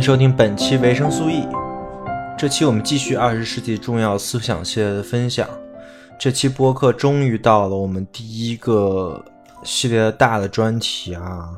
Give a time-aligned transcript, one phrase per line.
[0.00, 1.46] 收听本期维生素 E。
[2.38, 5.46] 这期我们继续二十世纪重要思想系列的分享。
[6.18, 9.22] 这期播客终于到了我们第一个
[9.62, 11.50] 系列的大的专题啊！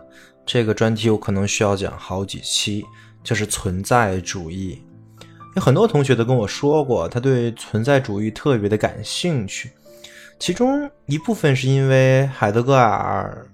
[0.45, 2.85] 这个专题我可能需要讲好几期，
[3.23, 4.83] 就是存在主义。
[5.55, 9.71] 有很多同学都跟我说过，他对存在主义特别的感兴趣，
[10.41, 13.47] 其中一部分是因为海德格尔。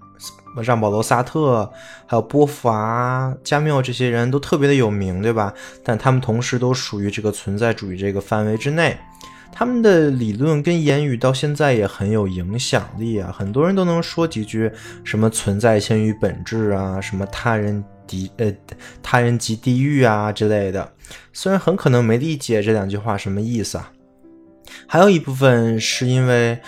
[0.61, 1.71] 让保罗·萨特，
[2.05, 5.53] 还有波伏娃、加缪这些人都特别的有名，对吧？
[5.83, 8.97] 但他们同时都属于这个存在主义这个范围之内，
[9.51, 13.33] 他们的理论跟言语到现在也很有影响力啊！
[13.35, 14.71] 很多人都能说几句
[15.03, 18.53] 什么“存在先于本质”啊，什么“他人敌呃
[19.01, 20.91] 他人即地狱”啊之类的。
[21.31, 23.91] 虽然很可能没理解这两句话什么意思啊，
[24.87, 26.59] 还有一部分是因为。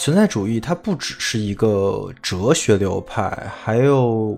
[0.00, 4.34] 存在主义它不只是一个哲学流派，还有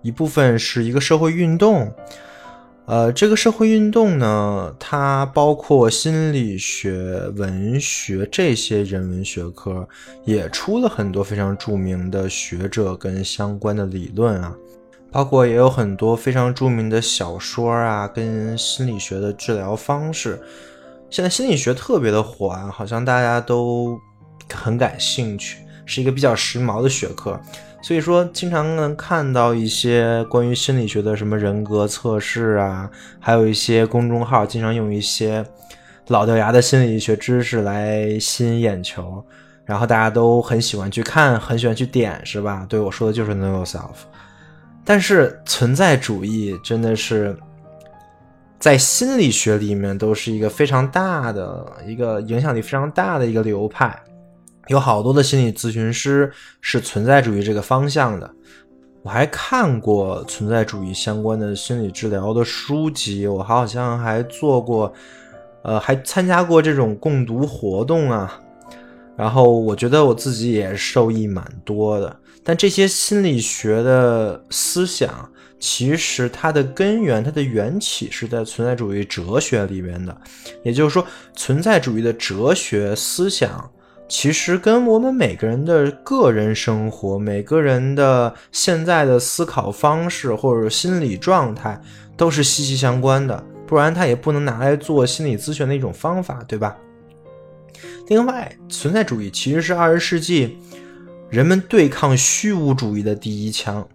[0.00, 1.92] 一部分是一个社会运动。
[2.86, 9.86] 呃，这个社会运动呢，它包括心理学、文学这些人文学科，
[10.24, 14.56] 也出了很多非常著名的学者跟相关的理论啊，
[15.12, 20.40] 包括也有很多非常著名的小说啊，跟心理学的治疗方式。
[21.10, 24.00] 现在心理学特别的火啊，好像大家都。
[24.52, 27.40] 很感兴趣，是一个比较时髦的学科，
[27.82, 32.90] 所以说经常能看到一些关于心理学的什么人格测试啊，
[33.20, 35.44] 还有一些公众号经常用一些
[36.08, 39.24] 老掉牙的心理学知识来吸引眼球，
[39.64, 42.64] 然后大家都很喜欢去看，很喜欢去点，是吧？
[42.68, 44.06] 对我说的就是 know yourself。
[44.84, 47.36] 但是存在主义真的是
[48.60, 53.96] 在心理学里面都是一个非常大的一个影响力非常大的一个流派。
[54.68, 58.28] 有好多的心理咨询师是存在主义这个方向的，
[59.02, 64.92] 我还看过存在主义相关的心理治疗的书籍，我好像还做过，
[65.62, 68.40] 呃，还参加过这种共读活动啊。
[69.16, 72.14] 然后我觉得我自己也受益蛮多的。
[72.42, 80.16] 但这些心理学的思想，其实它的根源、它的缘起是在存在主义哲学里面的，
[80.64, 83.70] 也就是说，存在主义的哲学思想。
[84.08, 91.80] 其实跟我们每个人的个人生活、每个人的现在的思考方式或者心理状态
[92.16, 96.76] 都是息息相关的，不然它也不能拿来做心理咨询的一种方法，对吧？
[98.06, 100.56] 另外，存在主义其实是二十世纪
[101.28, 103.86] 人们对抗虚无主义的第一枪。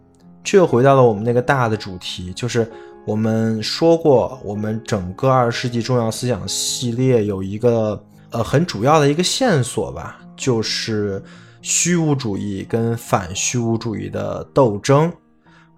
[0.44, 2.70] 这又回到了我们那个大的主题，就是
[3.06, 8.04] 我们说过，我们整个二十世纪重要思想系列有一个。
[8.32, 11.22] 呃，很主要的一个线索吧，就是
[11.62, 15.12] 虚无主义跟反虚无主义的斗争，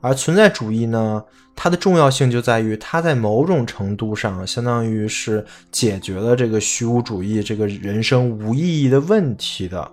[0.02, 1.24] 而存在主义呢，
[1.56, 9.92] 它的重要性就在于它在某种程度上，相当于是解决了这个虚无主义这个人生无意义的问题的。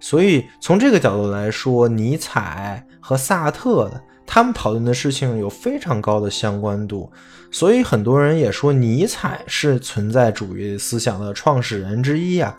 [0.00, 7.10] 所以从这个角度来说，尼采和萨特的他们讨论的事情有非常高的相关度。
[7.50, 12.56] 所以很多人也说尼采是存在主义思想的创始人之一啊。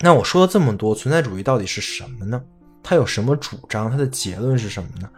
[0.00, 2.40] 那我说了这么多，存在主义到底是什么呢？
[2.82, 3.90] 他有什么主张？
[3.90, 5.08] 他的结论是什么呢？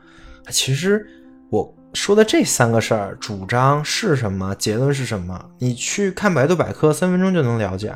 [0.51, 1.07] 其实
[1.51, 7.95] 我说的这三个事儿，主张是什么，结论是什么，你去看百度百科，三分钟就能了解。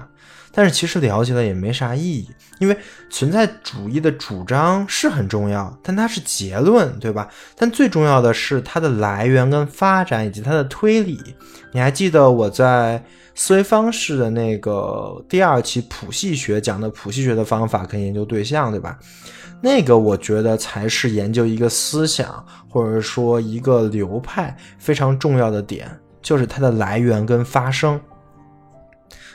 [0.55, 2.31] 但是其实了解了也没啥意义，
[2.61, 2.77] 因为
[3.11, 7.29] 存在主义的主张是很重要，但它是结论，对吧？
[7.57, 11.19] 但最重要的是它的来源跟发展以及它的推理。
[11.73, 13.05] 你还记得我在
[13.35, 18.97] 思维方式的那个第二期谱系学讲的谱系学的方法跟研究对象，对吧？
[19.61, 25.91] 那个我觉得才是研究一个思想或者说一个流派非常重要的点，
[26.23, 28.01] 就是它的来源跟发生。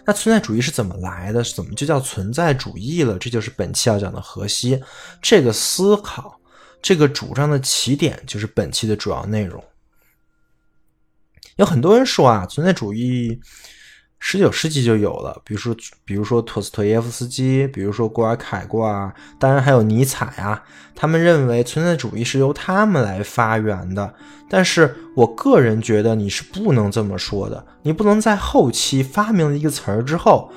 [0.10, 1.44] 那存在主义是怎么来的？
[1.44, 3.16] 怎么就叫存在主义了？
[3.20, 4.82] 这就是本期要讲的核心。
[5.22, 6.42] 这个思考，
[6.82, 9.64] 这个主张的起点，就是本期的主要内容。
[11.58, 13.40] 有很多人说啊，存在主义。
[14.20, 15.76] 十九世纪就有了，比如说，
[16.06, 20.64] 比如说托斯托耶夫斯基，比如说郭尔凯郭啊，当然还有尼采啊。
[20.94, 24.14] 他们认为存在主义是由他们来发源的，
[24.50, 30.52] 但是我个人觉得你是不能这么说的，你不能在后期发明了一个词儿之后。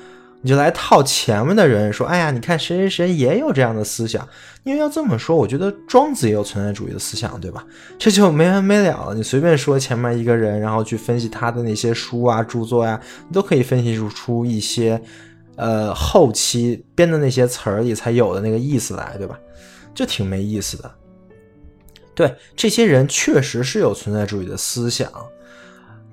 [0.44, 4.28] 你就来套前面的人说，哎呀，你看谁谁谁也有这样的思想，
[4.64, 7.64] 因为要这么说，我觉得庄子也有存在主义的思想，对吧？
[7.96, 9.14] 这就没完没了了。
[9.14, 15.00] 你随便说前面一个人，然后去分析他的那些书啊、著作呀，你都可以分析出出一些，
[15.54, 19.38] 呃，后期编的那些词儿里才有的那个意思来，对吧？
[19.94, 20.90] 就挺没意思的。
[22.16, 25.08] 对，这些人确实是有存在主义的思想，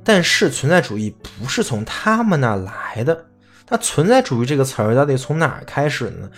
[0.03, 3.25] 但是存在主义不是从他们那来的。
[3.69, 6.29] 那存在主义这个词儿到底从哪儿开始呢？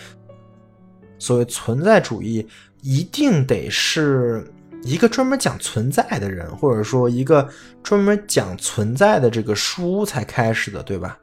[1.17, 2.47] 所谓存在主义，
[2.81, 4.51] 一定得是
[4.83, 7.47] 一个专门讲存在的人，或者说一个
[7.83, 11.17] 专门讲存在的这个书才开始的，对吧？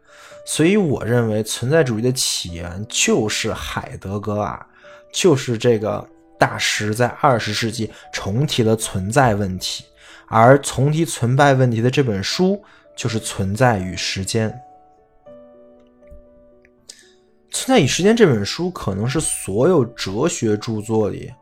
[0.47, 4.65] 所以我认为存在主义的起源就是海德格尔，
[5.13, 6.09] 就是这个
[6.39, 9.85] 大师在二十世纪重提了存在问题，
[10.29, 12.63] 而重提存在问题的这本书
[12.97, 14.49] 就是《存在与时间》。
[17.51, 21.33] 《存在与时间》这本书可能是所有哲学著作里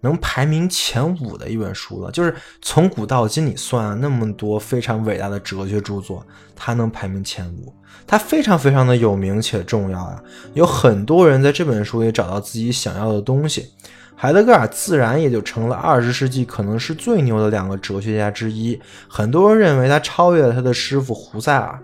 [0.00, 2.10] 能排名前五的一本书了。
[2.10, 7.72] 就是从古到今，你算，那么多非常伟大的哲学著作，它能排名前五，
[8.06, 10.22] 它非常非常的有名且重要啊。
[10.52, 13.70] 有很多人在这本书里找到自己想要的东西，
[14.14, 18.78] 海德格尔自然也就成了二十世纪可能是最牛的两个哲学家之一。
[19.08, 21.78] 很多人认为他超越了他的师傅胡塞尔。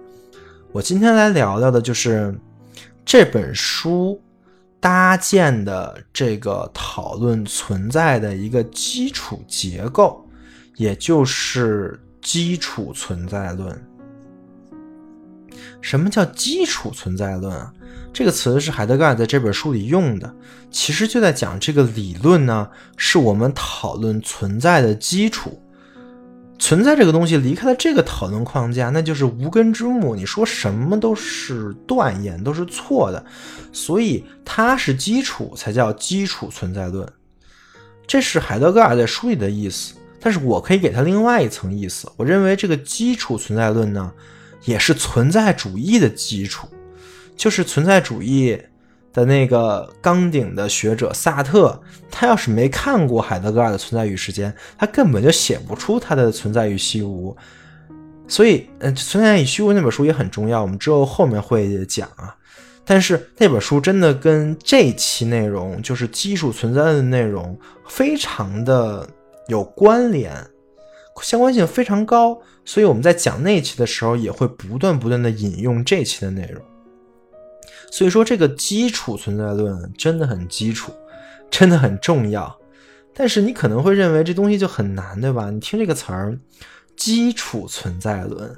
[0.72, 2.34] 我今天来聊聊的就是。
[3.12, 4.22] 这本书
[4.78, 10.24] 搭建的这个讨论存在的一个基础结构，
[10.76, 13.76] 也就是基础存在论。
[15.80, 17.74] 什么叫基础存在论啊？
[18.12, 20.32] 这个词是海德格尔在这本书里用的，
[20.70, 25.60] 其实就在讲这个理论呢，是我们讨论存在的基础。
[26.60, 30.14] 存在这个东西离开了这个讨论框架，那就是无根之木。
[30.14, 33.24] 你说什么都是断言，都是错的。
[33.72, 37.10] 所以它是基础，才叫基础存在论。
[38.06, 39.94] 这是海德格尔在书里的意思。
[40.20, 42.06] 但是我可以给他另外一层意思。
[42.14, 44.12] 我认为这个基础存在论呢，
[44.64, 46.68] 也是存在主义的基础，
[47.34, 48.60] 就是存在主义。
[49.12, 51.80] 的那个钢顶的学者萨特，
[52.10, 57.32] 他要是没看过海德格尔的《存在与时间》，他根本就写不出他的《存在与虚无》。
[58.28, 62.36] 所以，嗯，《存在与虚无》那本书也很重要，我们之后后面会讲啊。
[62.84, 69.08] 但是那本书真的跟这期内容，就是基础存在的内容，非常的
[69.48, 70.32] 有关联，
[71.22, 72.40] 相关性非常高。
[72.64, 76.62] 所以我们在讲那期的时候，也会不断不断的引用这期的内容。
[77.90, 80.92] 所以说，这个基础存在论真的很基础，
[81.50, 82.56] 真的很重要。
[83.12, 85.50] 但是你可能会认为这东西就很难，对吧？
[85.50, 86.38] 你听这个词儿
[86.96, 88.54] “基础存在论”，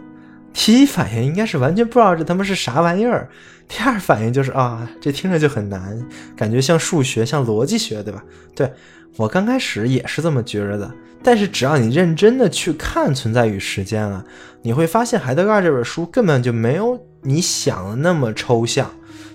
[0.53, 3.29] 第一反应应该是完全不知道这他妈是啥玩意儿。
[3.67, 5.99] 第二反应就是啊，这听着就很难，
[6.37, 8.23] 感觉像数学，像逻辑学，对吧？
[8.55, 8.71] 对
[9.17, 10.93] 我刚开始也是这么觉着的。
[11.25, 14.25] 但是只要你认真的去看《存在与时间》了，
[14.61, 18.95] 你会发现海德格尔这本书根本就没有你想的那么抽象。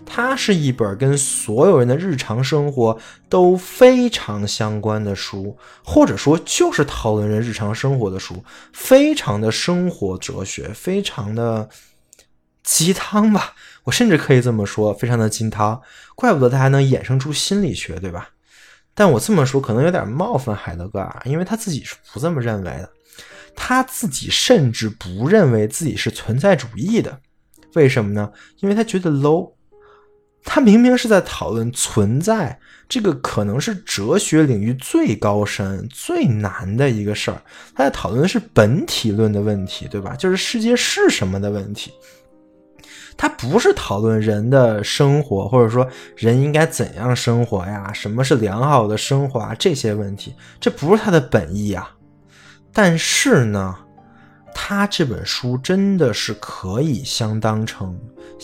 [0.09, 8.41] 它是一本跟所有人的日常生活都非常相关的书，或者说就是讨论人日常生活的书，
[8.71, 11.67] 非常的生活哲学，非常的
[12.63, 13.53] 鸡汤吧，
[13.83, 15.81] 我甚至可以这么说，非常的鸡汤。
[16.15, 18.29] 怪不得它还能衍生出心理学，对吧？
[18.95, 22.89] 但我这么说可能有点冒犯海德格尔，因为他自己是不这么认为的，
[23.57, 27.19] 他自己甚至不认为自己是存在主义的。
[27.77, 28.29] 为什么呢？
[28.61, 29.53] 因为他觉得 low。
[30.49, 32.57] 他明明是在讨论存在，
[32.87, 37.41] 这个可能是哲学领域最高深、最难的一个事儿。
[37.75, 40.15] 他在讨论的是本体论的问题，对吧？
[40.15, 41.91] 就是世界是什么的问题。
[43.17, 47.91] 他不是讨论人的生活，或者说人应该怎样生活呀？
[47.91, 49.53] 什么是良好的生活啊？
[49.59, 51.91] 这些问题，这不是他的本意啊。
[52.71, 53.75] 但是呢，
[54.53, 57.99] 他这本书真的是可以相当成，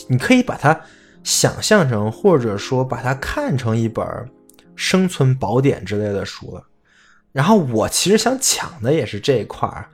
[0.08, 0.80] 你可以把它。
[1.26, 4.06] 想象成，或者说把它看成一本
[4.76, 6.62] 生存宝典之类的书了。
[7.32, 9.88] 然后我其实想抢的也是这一块儿。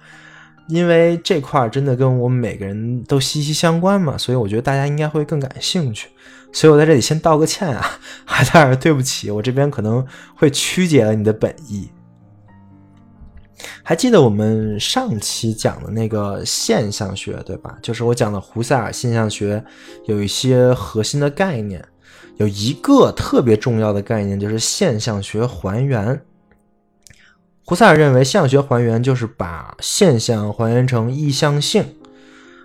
[0.70, 6.10] 因为这块儿真的跟我们每个人都息息相关嘛，所以我觉得大家应该会更感兴趣。
[6.51, 10.04] 所以我在这里先道个歉啊， 海德尔，对不起，我这边可能
[10.36, 11.92] 会曲解了你的本意。
[13.84, 17.78] 还记得我们上期讲的那个现象学，对吧？
[17.82, 19.63] 就是我讲的胡塞尔现象学
[20.06, 21.84] 有一些核心的概念，
[22.38, 26.22] 有一个特别重要的概念就是现象学还原。
[27.66, 31.86] 胡塞尔认为现象学还原就是把现象还原成意向性，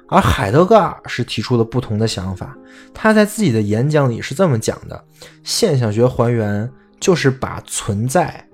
[0.09, 2.57] 而海德格尔是提出了不同的想法。
[2.95, 5.05] 他在自己的演讲里是这么讲的：
[5.43, 6.71] 现象学还原
[7.01, 8.49] 就是把存在。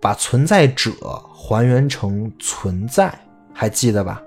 [0.00, 0.92] 把存在者
[1.34, 3.12] 还原成存在，
[3.52, 4.22] 还记得吧？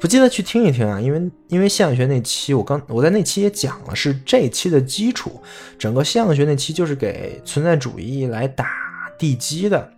[0.00, 5.42] 不记得去听一听啊，因为因为现象学那期我刚我在那期也讲了，是这期的基础。
[5.76, 8.70] 整个现象学那期就是给存在主义来打
[9.18, 9.92] 地基的。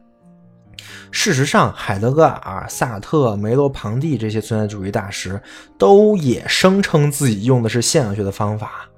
[1.11, 5.39] 事实上，海德格尔、萨特、梅洛庞蒂这些存在主义大师
[5.77, 8.89] 都也声称自己用的是现象学的方法，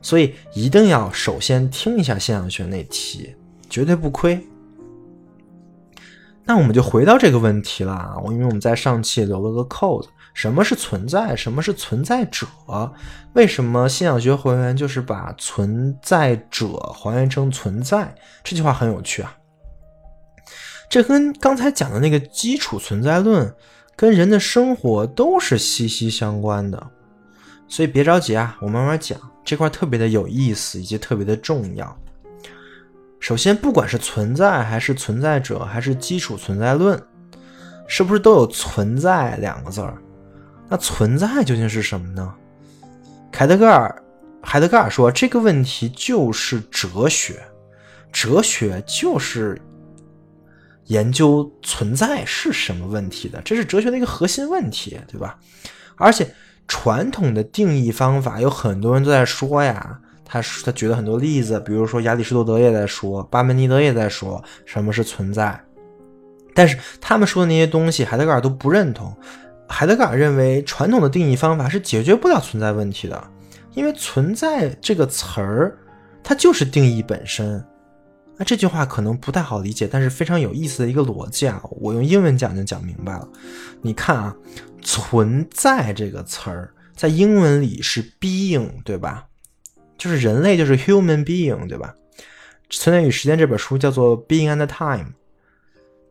[0.00, 3.34] 所以一定要首先听一下现象学那期，
[3.68, 4.40] 绝对不亏。
[6.44, 11.36] 那我们就回到这个问题了，我因为我们在上期留了个扣子，什么是存在？
[11.36, 12.46] 什么是存在者？
[13.34, 18.14] 为什么信仰学还原就是把存在者还原成存在？
[18.42, 19.36] 这句话很有趣啊。
[20.90, 23.54] 这跟刚才讲的那个基础存在论，
[23.94, 26.90] 跟人的生活都是息息相关的。
[27.68, 31.96] 所以别着急啊，我慢慢讲，这块特别的有意思，以及特别的重要。
[33.22, 37.00] 首先，不管是存在还是存在者，还是基础存在论，
[37.86, 39.96] 是不是都有“存在”两个字儿？
[40.68, 42.34] 那存在究竟是什么呢？
[43.30, 43.94] 凯德格尔，
[44.42, 47.40] 海德格尔说，这个问题就是哲学，
[48.12, 49.56] 哲学就是
[50.86, 55.38] 研究存在是什么问题的，这是哲学的一个核心问题，对吧？
[55.94, 56.28] 而且，
[56.66, 60.00] 传统的定义方法有很多人都在说呀。
[60.32, 65.62] 他他举了很多例子，比如说亚里士多德也在说，巴门尼德也在说什么是存在，
[66.54, 69.14] 但是他们说的那些东西，海德格尔都不认同。
[69.68, 73.22] 海德格尔认为传统的定义方法是解决不了存在问题的，
[73.74, 75.76] 因为存在这个词儿，
[76.24, 77.62] 它就是定义本身。
[78.38, 83.28] 那这句话可能不太好理解，但是非常有意思的一个逻辑啊，我用英文讲就讲明白了。
[83.82, 84.34] 你看啊，
[84.80, 89.26] 存在这个词儿在英文里是 being，对吧？
[90.02, 91.94] 就是人类，就是 human being，对吧？
[92.76, 95.10] 《存在与时间》这本书叫做《Being and Time》，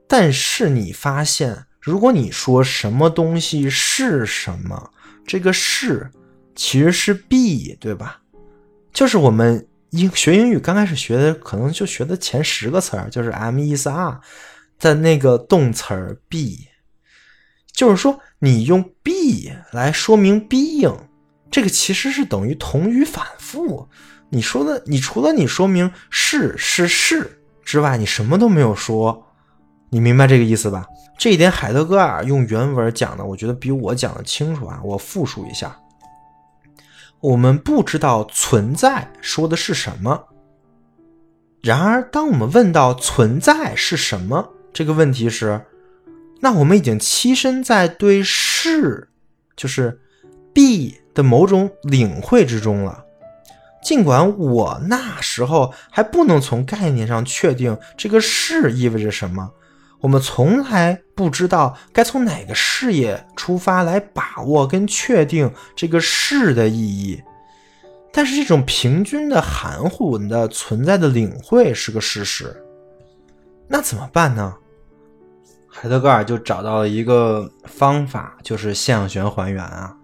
[0.08, 4.94] 但是你发现，如果你说什么东西是什么，
[5.28, 6.10] 这个是
[6.56, 8.22] 其实是 be，对吧？
[8.94, 14.22] 就是我们英学英语刚开始学的，可能就学的前十个词儿，就是 am is are
[14.80, 16.70] 的那个动词 be，
[17.74, 20.98] 就是说你用 be 来说明 being。
[21.52, 23.88] 这个其实是等于同语反复。
[24.30, 29.28] 你说的，你除了你说明是是是之外，你什么都没有说。
[29.90, 30.88] 你明白这个意思吧？
[31.20, 34.80] 这一点海德格尔用原文讲的，我觉得比我讲的清楚啊。
[34.84, 35.78] 我复述一下：
[37.20, 40.28] 我们不知道存在说的是什么。
[41.62, 45.62] 然而，当我们问到存在是什么这个问题时，
[46.40, 49.10] 那我们已经栖身在对是，
[49.56, 50.00] 就是
[50.54, 50.98] B。
[51.14, 53.04] 的某种领会之中了，
[53.84, 59.52] 尽管我那时候还不能从概念上确定这个是意味着什么，
[60.00, 67.22] 我们从来不知道该从哪个视野出发来把握跟确定这个是的意义，
[68.14, 72.56] 但是这种平均的含糊的存在的领会是个事实，
[73.68, 74.56] 那怎么办呢？
[75.68, 79.98] 海德格尔就找到了一个方法，就是现象学还原啊。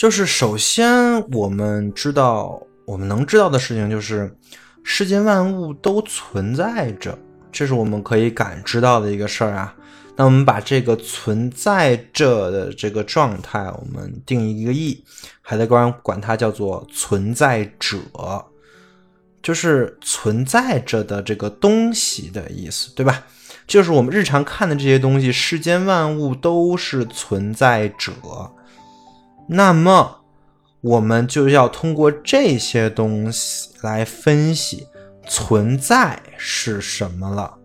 [0.00, 4.34] 就是首先，我们知道，我们能知道的事情就是，
[4.82, 7.18] 世间万物都存在着，
[7.52, 9.76] 这是我们可以感知到的一个事儿啊。
[10.16, 15.04] 那我们把这个存在着的这个状态，我们定一个义，
[15.42, 17.98] 海德格尔管它叫做存在者，
[19.42, 23.26] 就是存在着的这个东西的意思，对吧？
[23.66, 28.12] 就是我们日常看的这些东西，世间万物都是存在者。
[29.52, 30.20] 那么，
[30.80, 34.86] 我们就要通过这些东西来分析
[35.26, 37.58] 存在是什么了。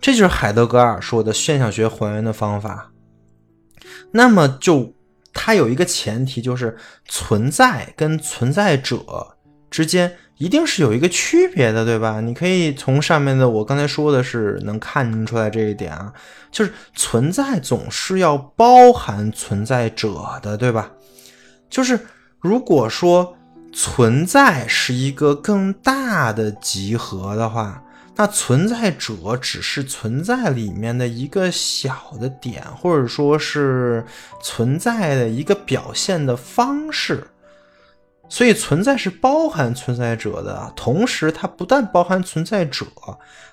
[0.00, 2.90] 这就是海德格尔说的现象学还原的方法。
[4.10, 4.92] 那么，就
[5.32, 6.76] 它有一个前提，就是
[7.06, 9.36] 存在跟存在者
[9.70, 12.20] 之间一定是有一个区别的，对吧？
[12.20, 16.12] 你可以从上面的我刚才说的是能看出来这一点啊，
[16.50, 20.90] 就是存在总是要包含存在者的，对吧？
[21.68, 22.00] 就是
[22.40, 23.36] 如果说
[23.72, 27.82] 存在是一个更大的集合的话。
[28.20, 34.04] 那存在者只是存在里面的一个小的点，或者说是
[34.42, 37.24] 存在的一个表现的方式。
[38.28, 42.86] 所以存在是包含存在者的，同时它不但包含存在者，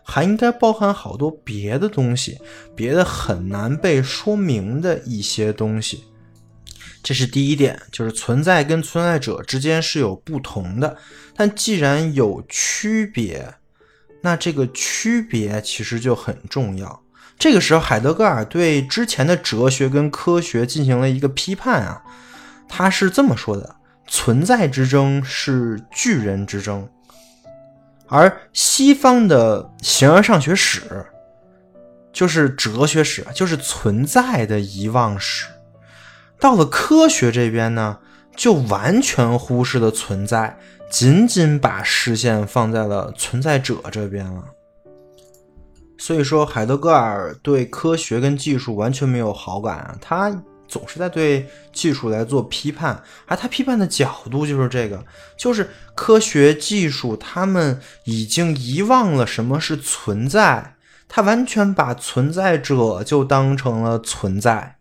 [0.04, 2.38] 还应该包含好多别的东西，
[2.76, 6.04] 别的很难被说明的一些东西。
[7.02, 10.98] 这是第一点，就是存在跟存在者之间是有不同的，
[11.36, 13.56] 但既然有区别。
[14.22, 17.04] 那这个区别其实就很重要。
[17.38, 22.02] 这个时候，海德格尔对之前的哲学跟科学进行了一个批判啊，
[22.68, 23.75] 他是这么说的：
[24.08, 26.88] 存在之争是巨人之争，
[28.08, 31.06] 而西方的形而上学史
[32.14, 35.48] 就是哲学史，就是存在的遗忘史。
[36.40, 37.98] 到了科学这边呢，
[38.36, 40.58] 就完全忽视了存在。
[40.88, 44.44] 仅仅把视线放在了存在者这边了，
[45.98, 50.30] 所以说海德格尔对科学跟技术完全没有好感啊，他
[50.68, 55.06] 总是在对技术来做批判，而他批判的角度就是这个，
[55.38, 60.76] 就是科学技术他们已经遗忘了什么是存在，
[61.08, 64.75] 他完全把存在者就当成了存在。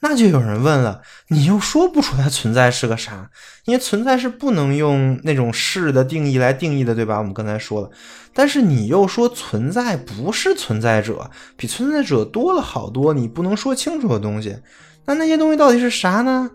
[0.00, 3.30] 那就有人问了，你又说不出来存在是个啥？
[3.64, 7.18] 因为存在是不能用那种是的定义来定义的，对吧？
[7.18, 7.90] 我们刚才说了，
[8.34, 14.58] 但是你又说存在不是存在者，比存在者多了好多你不能说清楚的东西。
[15.06, 16.50] 那那些东西到底是啥呢？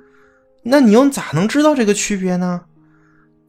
[0.64, 2.62] 那你又咋能知道这个区别呢？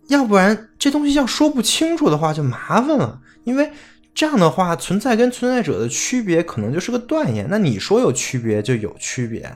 [0.08, 3.70] 要不然这东西要说不清楚的话就麻烦了，因为
[4.14, 7.46] 这样的话存在跟存在者的区别可能就是个断言。
[7.50, 9.54] 那你说有区别就有区别。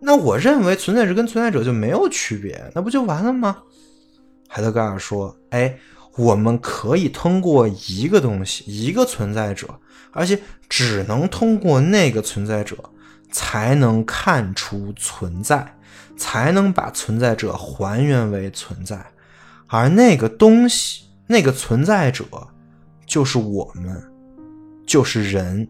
[0.00, 3.62] 那我认为存在者跟存在者就没有区别，那不就完了吗？
[4.48, 5.78] 海德格尔说：“哎，
[6.16, 9.68] 我们可以通过一个东西，一个存在者，
[10.12, 12.76] 而且只能通过那个存在者，
[13.32, 15.76] 才能看出存在，
[16.16, 19.04] 才能把存在者还原为存在。
[19.66, 22.24] 而那个东西，那个存在者，
[23.04, 24.00] 就是我们，
[24.86, 25.68] 就是人。”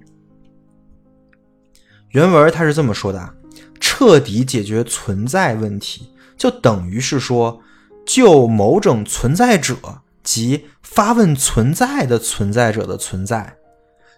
[2.11, 3.35] 原文他是这么说的。
[3.81, 7.61] 彻底解决存在问题，就等于是说，
[8.07, 9.77] 就某种存在者
[10.23, 13.57] 及发问存在的存在者的存在，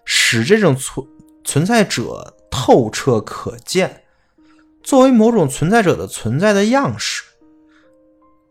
[0.05, 1.05] 使这种存
[1.43, 4.03] 存在者透彻可见，
[4.83, 7.23] 作为某种存在者的存在的样式。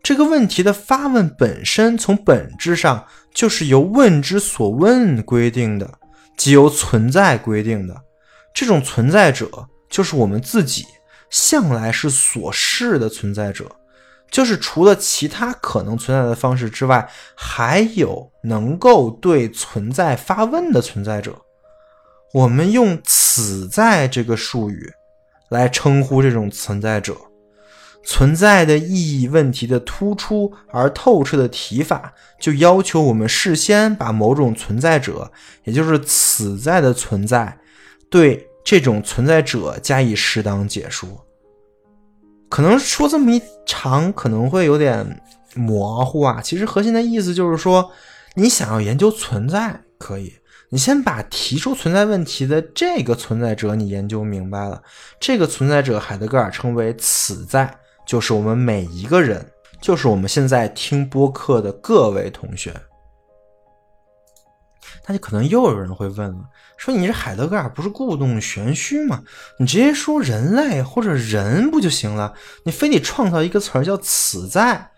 [0.01, 5.99] 这个问题的发问本身，从本质上就是由问之所问规定的，
[6.37, 7.95] 即由存在规定的。
[8.53, 10.85] 这种存在者就是我们自己。
[11.29, 13.69] 向来是所示的存在者，
[14.31, 21.35] 就是除了其他可能存在的方式之外，还有能够对存在发问的存在者。
[22.33, 24.91] 我们用“此在”这个术语
[25.49, 27.15] 来称呼这种存在者。
[28.03, 35.31] 存在的意义问题的突出而透彻的提法，就要求我们事先把某种存在者，
[35.63, 37.59] 也就是“此在”的存在，
[38.09, 38.48] 对。
[38.69, 41.25] 这种存在者加以适当解说，
[42.49, 45.23] 可能说这么一长可能会有点
[45.55, 46.39] 模糊啊。
[46.39, 47.91] 其实核心的意思就是说，
[48.35, 50.31] 你想要研究存在，可以，
[50.69, 54.83] 你先把提出存在问题的这个存在者你研究明白了。
[55.19, 59.43] 这个存在者，海德格尔称为“此在”，就是我们每一个人，
[59.81, 62.71] 就是我们现在听播客的各位同学。
[65.09, 66.43] 那就可能又有人会问了。
[66.77, 69.23] 说你这海德格尔不是故弄玄虚吗？
[69.57, 72.31] 你直接说人类或者人不就行了？
[72.63, 74.91] 你非得创造一个词儿叫“此在”，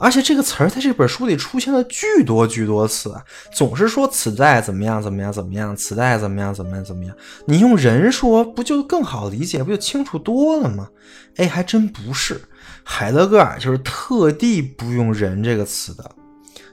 [0.00, 3.14] 而且这个词儿在这本书里出现了巨多巨多次，
[3.52, 7.14] 总是说“此在”怎么样怎么样怎么样，“此在”怎么样怎么样怎么样。
[7.46, 10.88] 你用人说不就更好理解，不就清楚多了吗？
[11.36, 12.40] 哎，还真不是，
[12.82, 16.10] 海德格尔就是特地不用“人”这个词的，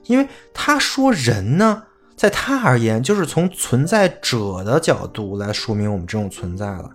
[0.05, 1.83] 因为他说人呢。
[2.19, 6.91] 在他而言，就是从存在者的角度来说明我们这种存在了。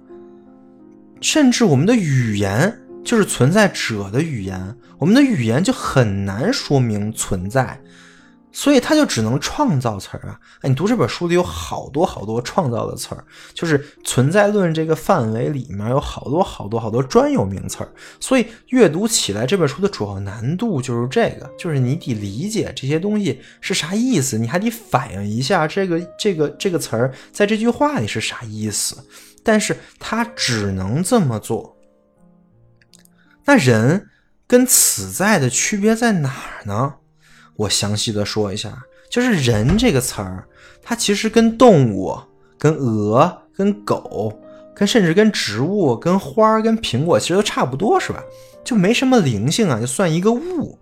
[1.23, 7.81] 甚至我们的语言就是存在者的语言，我们的语言就很难说明存在。
[8.57, 10.39] 所以他就只能创造词儿啊！
[10.61, 17.89] 哎，你读这本书里有好多好多创造的词儿，就是存在论这个范围里面有好多好多好多专有名词儿，
[18.21, 28.97] 所以阅读起来这本书的主要难度就是这个，就是你得理解这些东西是啥意思，你还得反映一下这个这个这个词儿在这句话里是啥意思，
[29.43, 31.77] 但是他只能这么做。
[33.47, 34.09] 那人
[34.47, 36.95] 跟此在的区别在哪儿呢？
[37.57, 38.77] 我详细的说一下，
[39.09, 40.45] 就是“人”这个词儿，
[40.83, 42.19] 它其实跟动物、
[42.59, 44.37] 跟鹅、跟狗、
[44.75, 48.23] 跟甚至跟植物、跟花、跟苹果，其实都差不多，是吧？
[48.65, 50.79] 就没什么灵性啊，就算一个物。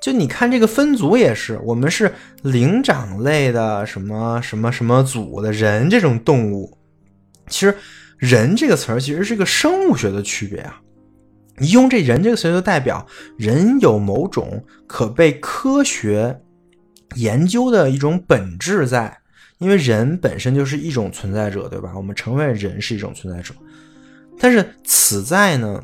[0.00, 6.76] 就你看这个分组也是，我们是灵长类的什么什么什么组的人这种动物。
[7.48, 7.74] 其实
[8.18, 10.80] “人”这个词儿其实是个生物学的区别啊。
[11.58, 16.40] 你用这人这个词就代表人有某种可被科学
[17.16, 19.18] 研究的一种本质在，
[19.58, 21.92] 因为人本身就是一种存在者，对吧？
[21.94, 23.54] 我们承认人是一种存在者，
[24.38, 25.80] 但是此在呢，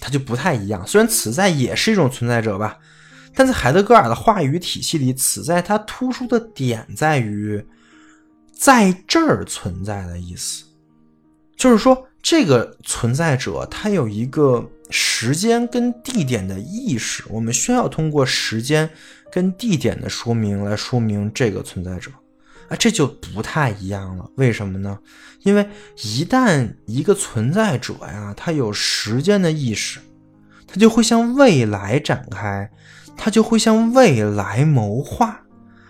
[0.00, 0.84] 它就不太一样。
[0.84, 2.76] 虽然此在也是一种存在者吧，
[3.32, 7.64] 但在海德格尔的话语体系里，此在它突出的点在于
[8.52, 10.64] 在这儿存在的意思，
[11.56, 14.68] 就是说这个存在者他有一个。
[14.90, 18.88] 时间跟地点的意识，我们需要通过时间
[19.32, 22.10] 跟地点的说明来说明这个存在者，
[22.68, 24.30] 啊，这就不太一样了。
[24.36, 24.98] 为什么呢？
[25.42, 25.68] 因为
[26.02, 30.00] 一旦一个存在者呀，他有时间的意识，
[30.66, 32.70] 他就会向未来展开，
[33.16, 35.40] 他就会向未来谋划。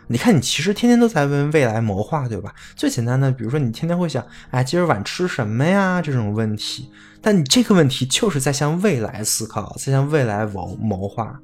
[0.09, 2.55] 你看，你其实天天都在为未来谋划，对吧？
[2.77, 6.01] 最简单的，比如说你天天会想，哎，今儿晚吃什么呀？
[6.01, 6.91] 这种问题。
[7.21, 11.41] 但你这个问题就是在向未来思考，在向未来谋谋划。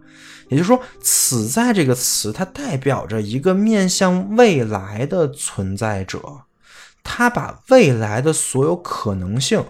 [0.48, 6.20] 也就是说，“此在”这个词，它代表着一个面向未来的存在者，
[7.03, 9.64] 他把未来的所有可能性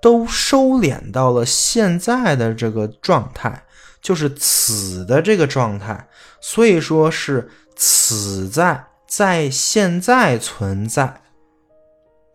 [0.00, 3.62] 都收敛到了现在的这个状态，
[4.00, 6.08] 就是“此”的这个状态。
[6.40, 7.48] 所以说是。
[7.76, 11.22] 此在在现在存在，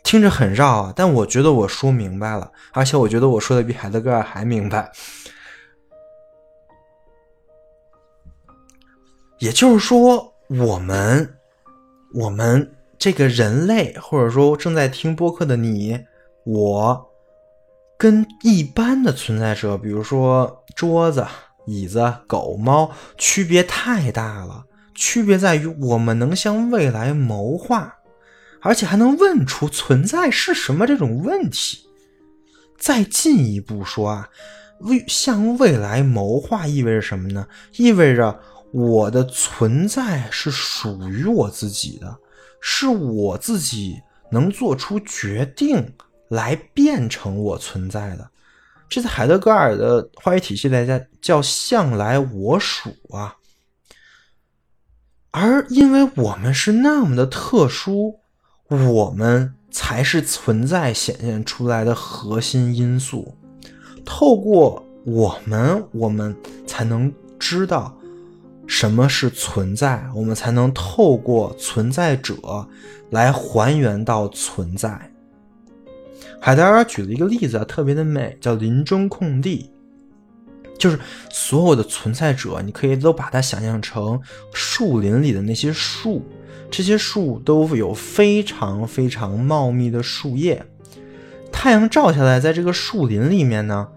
[0.03, 4.91] 听着很绕啊，但我觉得我说明白了，而且我觉得我说的比海德格尔还明白。
[9.39, 11.37] 也就是说，我们
[12.15, 15.99] 我们这个人类，或者说正在听播客的你，
[16.43, 17.09] 我
[17.97, 21.25] 跟一般的存在者，比如说桌子、
[21.67, 24.65] 椅子、狗、猫，区别太大了。
[24.97, 27.93] 区别在于，我们能向未来谋划，
[28.61, 31.87] 而且还能问出存在是什么这种问题。
[32.79, 34.29] 再进一步说啊，
[34.79, 37.47] 未向未来谋划意味着什么呢？
[37.75, 38.39] 意味着
[38.71, 42.17] 我的存在是属于我自己的，
[42.59, 45.93] 是我自己能做出决定
[46.29, 48.27] 来变成我存在的。
[48.89, 53.36] 这在海德格尔的话语体系来讲叫“向来我属”啊。
[55.39, 58.15] 而因为我们是那么的特殊，
[58.69, 63.35] 我们才是存在显现出来的核心因素。
[64.03, 67.95] 透过我们，我们才能知道
[68.65, 72.35] 什么是存在，我们才能透过存在者
[73.11, 75.11] 来还原到存在。
[76.41, 79.69] 海德尔举了一个例子啊，特别的美，叫林中空地。
[80.77, 84.19] 就是所有的存在者，你可以都把它想象成
[84.53, 86.23] 树林里的那些树，
[86.69, 90.63] 这些树都有非常非常茂密的树叶。
[91.51, 93.87] 太阳照下来，在这个树林里面呢，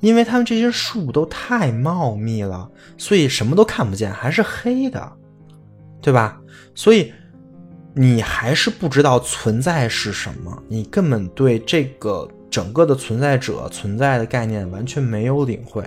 [0.00, 5.12] 因为它们这些树都太茂密了，所以什么都看不见，还是黑的，
[6.02, 6.38] 对吧？
[6.74, 7.12] 所以
[7.94, 15.82] 你还是不知道存在是什么，你根本对这个整个的存在者存在的概念完全没有领会。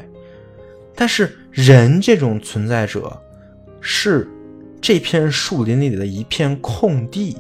[1.02, 3.20] 但是人这种存在者，
[3.82, 4.30] 是
[4.80, 7.36] 这片树林里的一片空地，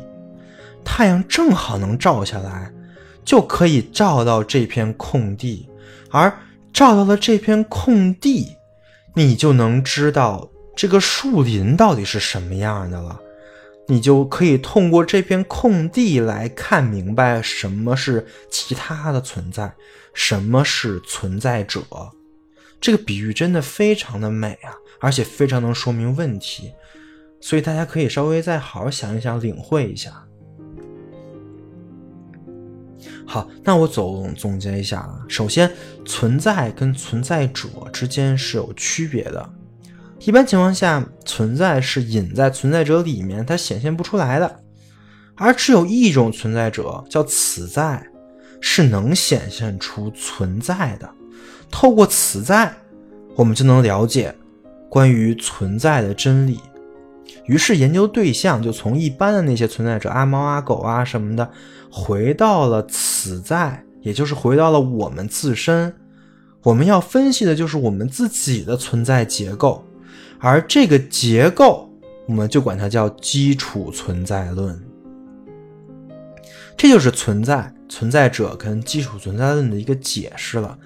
[0.83, 2.73] 太阳正好能照下来，
[3.23, 5.69] 就可以照到这片空地，
[6.09, 6.35] 而
[6.73, 8.47] 照到了这片空地，
[9.13, 13.21] 你就能知道这个树林到底是什么样的了，
[13.87, 19.71] 你就可以通过这片空地来看明白什么是其他的存在，
[20.15, 21.79] 什么是存在者。
[22.81, 26.73] 这个比喻真的非常的美啊，而且非常能说明问题，
[27.39, 30.11] 所以大家可以稍微再好好想一想，领会一下。
[33.27, 35.71] 好，那我总总结一下啊，首先，
[36.03, 39.47] 存在跟存在者之间是有区别的。
[40.19, 44.63] 一般情况下，存在是隐在存在者里面，它显现不出来的，
[45.35, 48.05] 而只有一种存在者叫此在，
[48.59, 51.09] 是能显现出存在的。
[51.71, 52.71] 透过此在，
[53.35, 54.35] 我们就能了解
[54.89, 56.59] 关于存在的真理。
[57.45, 61.49] 于是，研究对象就从一般的那些存在者，阿猫阿狗啊什么的，
[61.89, 65.93] 回到了此在，也就是回到了我们自身。
[66.63, 69.83] 我们要分析的就是我们自己的存在结构。
[70.39, 71.89] 而这个结构，
[72.27, 74.79] 我们就管它叫基础存在论。
[76.77, 80.77] 这就是存在存在者跟基础存在论的一个解释了，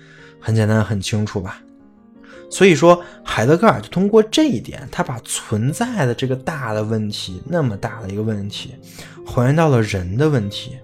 [0.46, 1.60] 很简单，很清楚吧？
[2.52, 8.76] 所以说，海德格尔就通过这一点，他把存在的这个大的问题，那么大的一个问题，
[9.26, 10.78] 还原到了人的问题。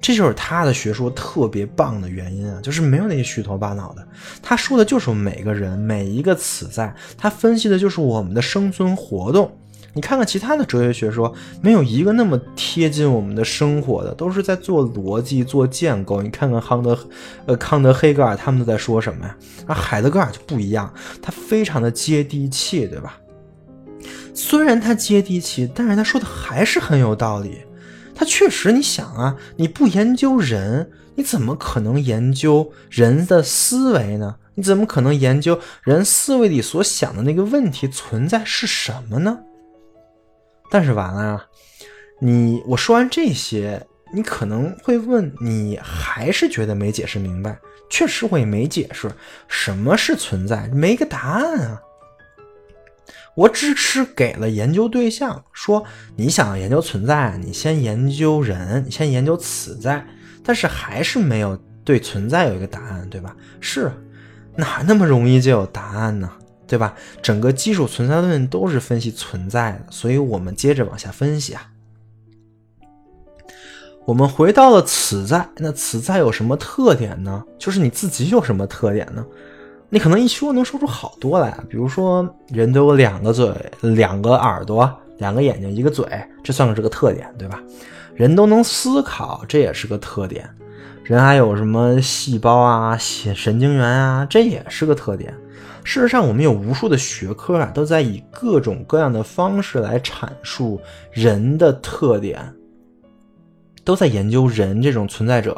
[0.00, 4.04] 这就是他的学说特别棒的原因啊，就是没有那些虚头巴脑的，
[4.42, 9.56] 他说的就是每个人每一个此在，他分析的就是我们的生存活动。
[9.96, 16.20] 你看看其他的哲学学说，没有一个那么贴近我们的生活的，都是在做逻辑、做建构。
[16.20, 16.98] 你看看康德、
[17.46, 19.34] 呃康德、黑格尔他们都在说什么呀？
[19.66, 23.18] 而海德格尔就不一样，他非常的接地气，对吧？
[24.34, 27.60] 虽然他接地气，但是他说的还是很有道理。
[28.14, 34.36] 他确实，你想啊，你不研究人，你怎么可能研究人的思维呢？
[34.56, 39.38] 你怎么可能研究人思维里所想的那个问题存在是什么呢？
[40.70, 41.46] 但是完了啊，
[42.20, 47.58] 你我说完这些，你可能会问，你还是觉得没解释明白？
[47.88, 49.10] 确实，我也没解释
[49.48, 51.82] 什么是存在，没个答案啊。
[53.36, 55.84] 我只是给了研究对象，说
[56.16, 60.06] 你想研究存在，你先研究人，你先研究此在，
[60.42, 63.36] 但是还是没有对存在有一个答案，对吧？
[63.60, 63.92] 是
[64.56, 66.32] 哪那么容易就有答案呢？
[66.66, 66.94] 对吧？
[67.22, 71.70] 整个基础存在论都是分析存在的，所以我们接着往下分析啊。
[74.04, 77.42] 我们回到了此在，那此在有什么特点呢？
[77.58, 79.24] 就是你自己有什么特点呢？
[79.88, 86.04] 你可能一说能说出好多来，比如说人都有两个嘴、两个耳朵、两个眼睛、一个嘴，
[86.42, 87.62] 这算是个特点，对吧？
[88.14, 90.48] 人都能思考，这也是个特点。
[91.02, 95.34] 人还有什么细胞啊、神经元啊，这也是个特点。
[95.86, 100.80] 事实上，我们有无数的学科啊，都在以各种各样的方式来阐述
[101.12, 102.52] 人的特点，
[103.84, 105.56] 都在研究人这种存在者。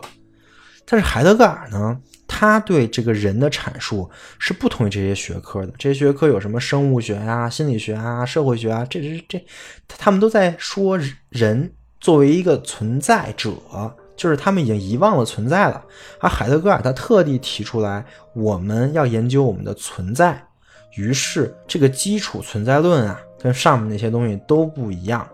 [0.84, 1.98] 但是海德格尔呢？
[2.30, 5.72] 他对这个人的阐述是不同于这些学科的。
[5.78, 9.46] 这些学科有什么生物学啊、心理学啊、社会学啊，这这这，
[9.88, 13.50] 他们都在说人作为一个存在者，
[14.18, 15.83] 就是他们已经遗忘了存在了。
[16.20, 18.04] 而海德格尔他特地提出来，
[18.35, 20.44] 我们要研究我们的存在。
[20.96, 25.26] 于是，这个基础存在论啊，跟上面那些东西都不一样。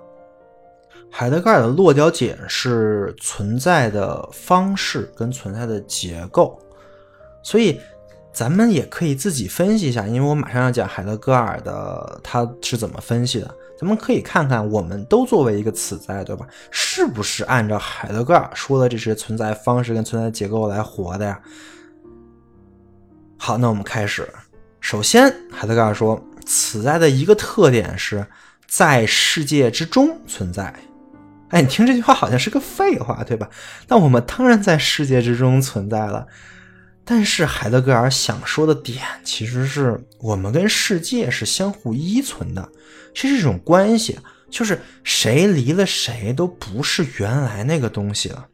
[1.11, 6.61] 海德格尔的落脚点是存在的方式跟存在的结构。
[7.43, 7.81] 所以，
[8.33, 13.55] 咱们也可以自己分析一下，因为我马上要讲海德格尔的他是怎么分析的。
[13.85, 16.47] 咱们可以看看，我们都作为一个此在，对吧？
[16.71, 21.39] 是不是按照海德格尔说的这些存在方式跟存在结构来活的呀？
[23.37, 24.27] 好，那我们开始。
[24.81, 28.27] 首先，海德格尔说，此在的一个特点是
[28.67, 30.75] 在世界之中存在。
[31.51, 33.51] 哎，你听这句话好像是个废话，对吧？
[33.89, 36.27] 那我们当然在世界之中存在了。
[37.05, 42.67] 但是海德格尔想说的点，其实是我们跟世界是相互依存的，
[43.13, 44.19] 这是一种关系，
[44.51, 48.47] 就是谁离了谁都不是原来那个东西了。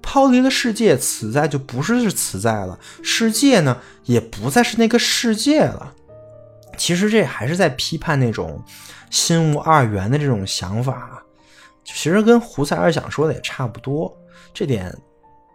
[0.00, 5.92] 抛离了世界，此在就不是是此在了，世界呢也不再是那个世界了。
[6.78, 8.64] 其实这还是在批判那种
[9.10, 11.22] 心无二元的这种想法，
[11.84, 14.16] 其实跟胡塞尔想说的也差不多，
[14.54, 14.90] 这点。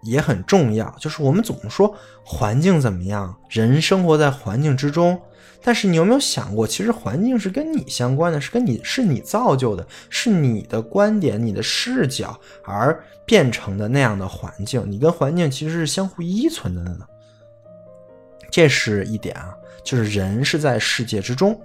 [0.06, 5.20] 也很重要，就是我们总说环境怎么样，人生活在环境之中，
[5.62, 17.00] 但是你有没有想过，其实环境是跟你相关的，是跟你是你造就的，是你的观点、你的视角而变成的那样的环境，你跟环境其实是相互依存的呢。
[18.52, 21.60] 这是一点啊，就是人是在世界之中。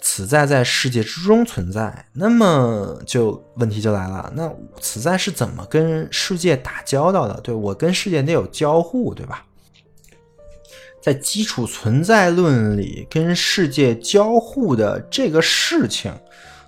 [0.00, 4.32] 此在在世界之中存在，那么就问题就来了。
[4.34, 7.40] 那此在是怎么跟世界打交道的？
[7.40, 9.44] 对我跟世界得有交互，对吧？
[11.00, 16.12] 在基础存在论里，跟世界交互的这个事情，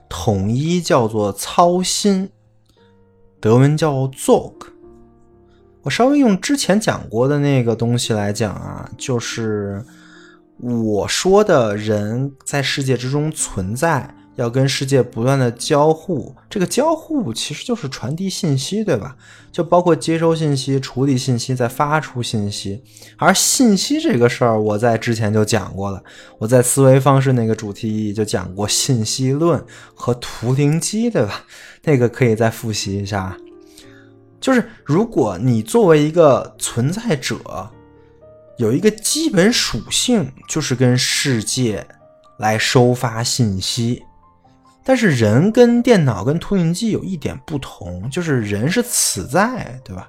[0.08, 2.30] 统一叫做操心，
[3.40, 4.54] 德文叫 Zog。
[5.82, 9.84] 我稍微用之前讲过的那个东西来讲啊，就是
[10.58, 19.16] 我说的人在世界之中存在，要跟世界不断的交互，这个交互其实就是传递信息，对吧？
[19.52, 22.82] 就包括接收信息、处理信息、再发出信息。
[23.16, 26.02] 而信息这个事儿，我在之前就讲过了，
[26.38, 29.62] 我在思维方式那个主题就讲过信息论
[29.94, 31.44] 和图灵机，对吧？
[31.82, 33.36] 那个可以再复习一下。
[34.40, 37.70] 就是如果你作为一个存在者，
[38.56, 41.86] 有一个基本属性，就是跟世界
[42.38, 44.02] 来收发信息。
[44.84, 50.08] 但是人跟电脑跟投影机有一点不同，就是人是此在，对吧？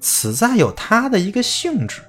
[0.00, 2.02] 此在有它的一个性质，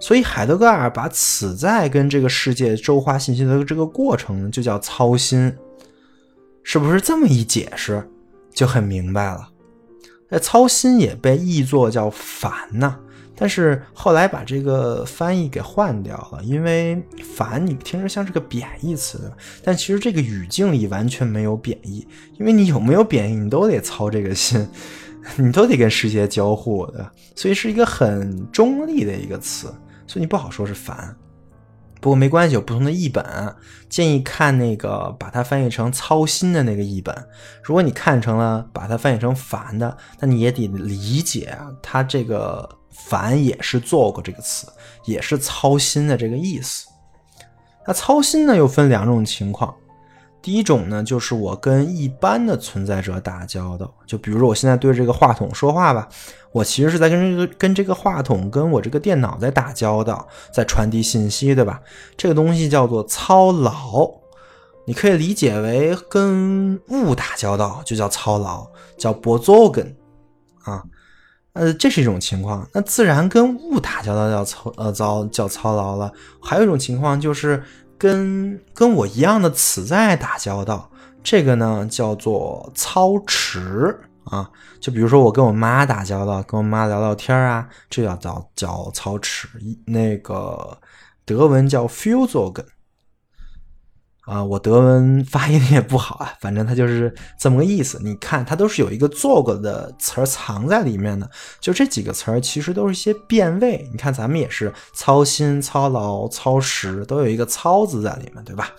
[0.00, 5.54] 所以海德格尔把此在跟这个世界周发信息的这个过程就叫操心，
[6.62, 8.08] 是不是这么一解释
[8.52, 9.48] 就很明白了？
[10.28, 12.98] 那操心也被译作叫烦呐。
[13.44, 16.96] 但是后来把这个翻译给换掉了，因为
[17.36, 19.30] “烦”你听着像是个贬义词，
[19.62, 24.66] 但其实这个语境里完全没有贬义，因为你有没有贬义，你都得操这个心，
[25.36, 29.66] 你都得跟世界交互的，所以是一个很中立的一个词，
[30.06, 31.14] 所以你不好说是烦。
[32.00, 33.22] 不过没关系，有不同的译本，
[33.90, 37.14] 建议看那个把它翻译成操心的那个译本。
[37.62, 42.66] 如果你看成了把它翻译成烦的，那你也得理解啊，它这个。
[42.94, 44.66] 烦也是做过这个词，
[45.04, 46.86] 也是操心的这个意思。
[47.86, 49.74] 那操心呢，又分两种情况。
[50.40, 56.06] 第一种呢，就是我跟一般的存在者打交道，就比如说我现在对这个话筒说话吧，
[56.52, 61.80] 我其实是在跟这个跟这个话筒跟我这个电脑在打交道，在传递信息，对吧？
[62.16, 64.10] 这个东西叫做操劳，
[64.86, 68.66] 你可以理解为跟物打交道就叫操劳，
[68.98, 69.96] 叫 b o z o g e n
[70.64, 70.84] 啊。
[71.54, 76.12] 呃，这是一种情况，那自然跟物打交道叫操呃遭叫操劳了。
[76.42, 77.62] 还有一种情况就是
[77.96, 80.90] 跟跟我一样的此在打交道，
[81.22, 84.50] 这个呢叫做操持啊。
[84.80, 89.48] 就比如说我跟我妈打交道，跟我妈聊聊天啊，这叫叫叫操持。
[89.86, 90.76] 那个
[91.24, 92.73] 德文叫 f u s o g e n
[94.26, 98.00] 啊，我德文发音也不好啊，反正它就是这么个意思。
[98.02, 101.28] 你看，它都是有一个做过的词儿藏在里面的，
[101.60, 103.88] 就这几个词儿其实都是一些变位。
[103.92, 108.70] 你看，咱们也是操心、操劳、操时，都有一个“操”字在里面，对吧？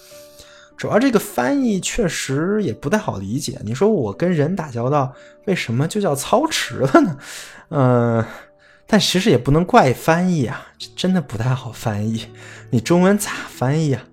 [0.77, 3.61] 主要这个翻译确实也不太好理解。
[3.63, 5.13] 你说我跟人打交道，
[5.45, 7.17] 为什么就叫操持了呢？
[7.69, 8.25] 嗯，
[8.85, 12.25] 但其实也不能怪翻译啊，真的不太好翻译。
[12.71, 14.03] 你中文咋翻译啊？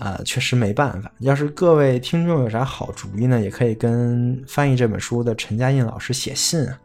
[0.00, 1.12] 啊，确实没办法。
[1.18, 6.78] 要是各位听众有啥好主意呢，也可以跟翻译这本书的陈嘉印老师写信啊。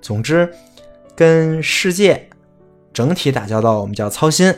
[0.00, 0.50] 总之，
[1.14, 2.26] 跟世界
[2.90, 4.50] 整体打交道，我们叫操心；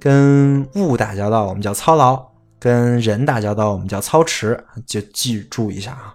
[0.00, 4.64] 跟物打交道，我们叫操劳；跟人打交道，我们叫操持。
[4.84, 6.14] 就记住一下啊。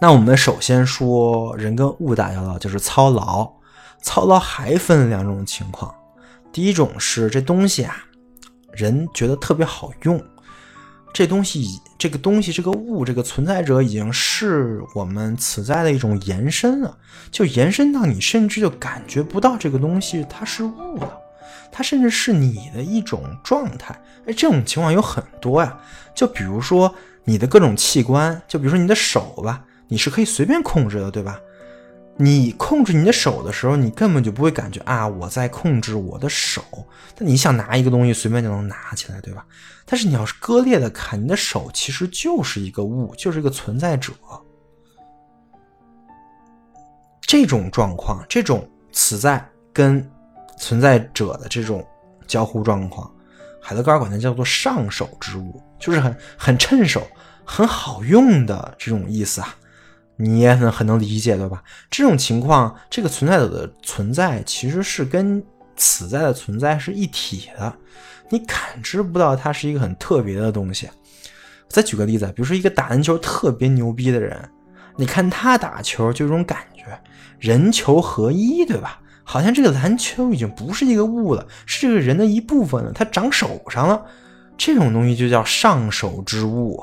[0.00, 3.48] 那我们首先说人跟物打交道就是操劳，
[4.02, 5.94] 操劳还分两种情况。
[6.52, 7.96] 第一种是这东西啊。
[8.76, 10.22] 人觉得特别好用，
[11.12, 16.96] 这东西，这个东西，这个物，这个存在者已经是我们此在的一种延伸了，
[17.30, 21.16] 就延伸到你甚至就感觉不到这个东西它是物了，
[21.72, 23.98] 它甚至是你的一种状态。
[24.26, 25.78] 哎，这种情况有很多呀，
[26.14, 31.40] 就比如说你的各种器官，就比如说你的手吧，你是可以随便控制的，对吧？
[32.18, 36.62] 你控制你的手的时候，你根本就不会感觉啊，我在控制我的手。
[37.14, 39.44] 但你想拿一个东西，随便就能拿起来，对吧？
[39.84, 44.12] 但是你要是割裂的看，你的手其实就是一个物，就是一个存在者。
[47.20, 50.08] 这种状况，这种此在跟
[50.58, 51.86] 存在者的这种
[52.26, 53.10] 交互状况，
[53.60, 57.06] 海德格尔管它叫做上手之物，就是很很趁手、
[57.44, 59.54] 很好用的这种意思啊。
[60.16, 61.62] 你也很很能理解对吧？
[61.90, 65.42] 这种情况，这个存在者的存在其实是跟
[65.76, 67.72] 此在的存在是一体的，
[68.30, 70.88] 你感知不到它是一个很特别的东西。
[71.68, 74.48] 再举个例子，比如说一个打篮球特别牛逼的人，
[74.96, 76.84] 你看他打球就有种感觉，
[77.38, 79.00] 人球合一，对吧？
[79.24, 84.00] 好像这个篮球已经不是一个物了，是这个人的一部分了，他长手上了，
[84.56, 86.82] 这种东西就叫上手之物。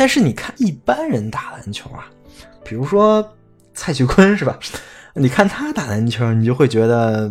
[0.00, 2.08] 但是你看一般人打篮球啊，
[2.64, 3.36] 比如说
[3.74, 4.58] 蔡徐坤是吧？
[5.12, 7.30] 你看他打篮球，你就会觉得，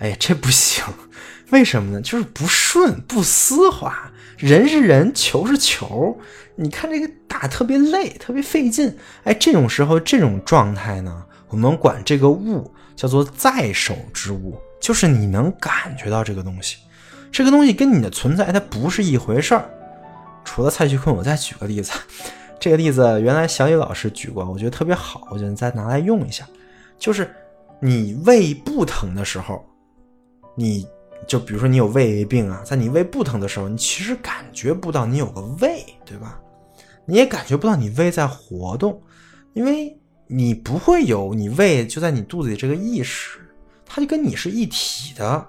[0.00, 0.82] 哎，这不行。
[1.50, 2.00] 为什么呢？
[2.00, 4.10] 就是不顺、不丝滑。
[4.36, 6.18] 人是人，球是球。
[6.56, 8.92] 你看这个打特别累，特别费劲。
[9.22, 16.78] 哎，这种时候这种状态呢，我们管这个物叫做在手之物，就是你能感觉到这个东西。
[17.30, 19.70] 这个东西跟你的存在它不是一回事儿。
[20.54, 21.92] 除了蔡徐坤，我再举个例子，
[22.60, 26.46] 这个例子原来小李老师举过，我觉得特别好，我觉得你再拿来用一下。
[26.98, 27.34] 就是
[27.80, 29.64] 你胃不疼的时候，
[30.54, 30.86] 你
[31.26, 36.38] 就比如说你有胃病啊，在你胃不疼的时候，你其实感觉不到你有个胃，对吧？
[37.06, 39.00] 你也感觉不到你胃在活动，
[39.54, 43.38] 因为你不会有你胃就在你肚子里这个意识，
[43.86, 45.46] 它就跟你是一体的，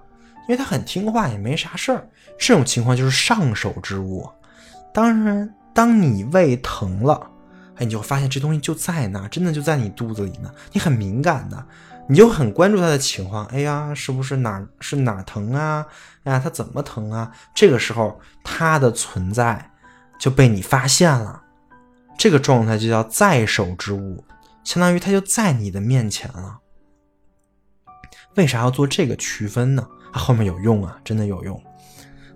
[0.47, 2.07] 因为它很听话，也没啥事儿。
[2.37, 4.25] 这种情况就是上手之物。
[4.93, 7.31] 当然，当你胃疼了，
[7.75, 10.53] 哎，你就会发现这东西就在那，真的就在你肚子里呢。
[10.71, 11.65] 你很敏感的，
[12.07, 13.43] 你就很关注它的情况。
[13.47, 15.83] 哎呀，是不是哪是哪疼啊？
[16.23, 17.31] 哎呀，它怎么疼啊？
[17.55, 19.71] 这个时候，它的存在
[20.19, 21.41] 就被你发现了。
[22.15, 24.23] 这个状态就叫在手之物，
[24.63, 26.59] 相当于它就在你的面前了。
[28.35, 29.87] 为啥要做这个区分呢？
[30.13, 31.59] 后面有用啊，真的有用。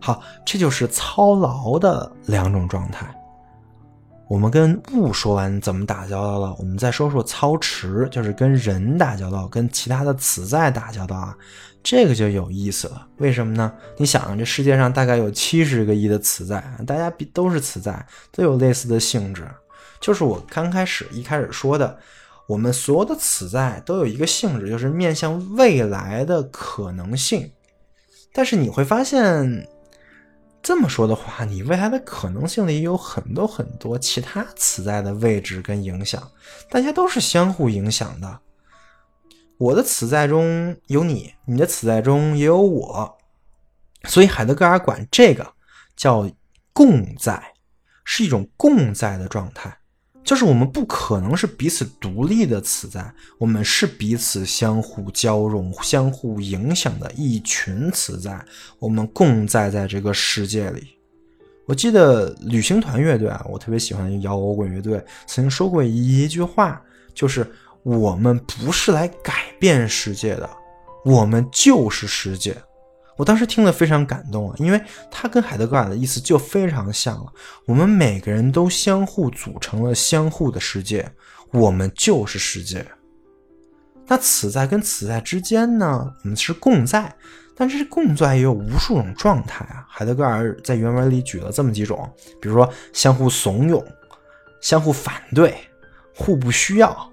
[0.07, 3.05] 好，这就是操劳的两种状态。
[4.29, 11.35] 我们跟物说完怎么打交道了，我们再说说操持，就是跟人打交道，跟其他的此在打交道啊。
[11.83, 13.05] 这个就有意思了。
[13.17, 13.69] 为什么呢？
[13.97, 19.45] 你想，这世界上大概有七十个亿的此在，大家都是此在，都有类似的性质。
[19.99, 21.97] 就是我刚开始一开始说的，
[22.47, 27.51] 我们所有的此在都有一个性质，就是面向未来的可能性。
[28.33, 29.67] 但是你会发现，
[30.61, 36.31] 这么说的话，你未来的可能性里有很多很多其他此在的位置跟影响，
[36.69, 38.39] 大家都是相互影响的。
[39.57, 43.17] 我的此在中有你，你的此在中也有我，
[44.03, 45.53] 所以海德格尔管这个
[45.95, 46.29] 叫
[46.73, 47.53] 共在，
[48.03, 49.76] 是一种共在的状态。
[50.27, 58.45] 就是我们不可能是彼此独立的存在，我们是彼此相互交融、相互影响的一群存在，
[58.77, 60.85] 我们共在在这个世界里。
[61.65, 66.81] 我记得旅行团乐队啊，我特别喜欢摇滚乐队，曾经说过一句话，
[67.13, 67.49] 就是
[67.83, 70.49] 我们不是来改变世界的，
[71.05, 72.53] 我们就是世界。
[73.17, 77.25] 我当时听了非常感动啊，因为他跟海德格尔的意思就非常像了。
[77.65, 81.11] 我们每个人都相互组成了相互的世界，
[81.51, 82.85] 我们就是世界。
[84.05, 87.13] 那此在跟此在之间呢，我们是共在，
[87.55, 89.85] 但是共在也有无数种状态啊。
[89.89, 92.09] 海德格尔在原文里举了这么几种，
[92.39, 93.83] 比如说相互怂恿、
[94.61, 95.57] 相互反对、
[96.15, 97.11] 互不需要、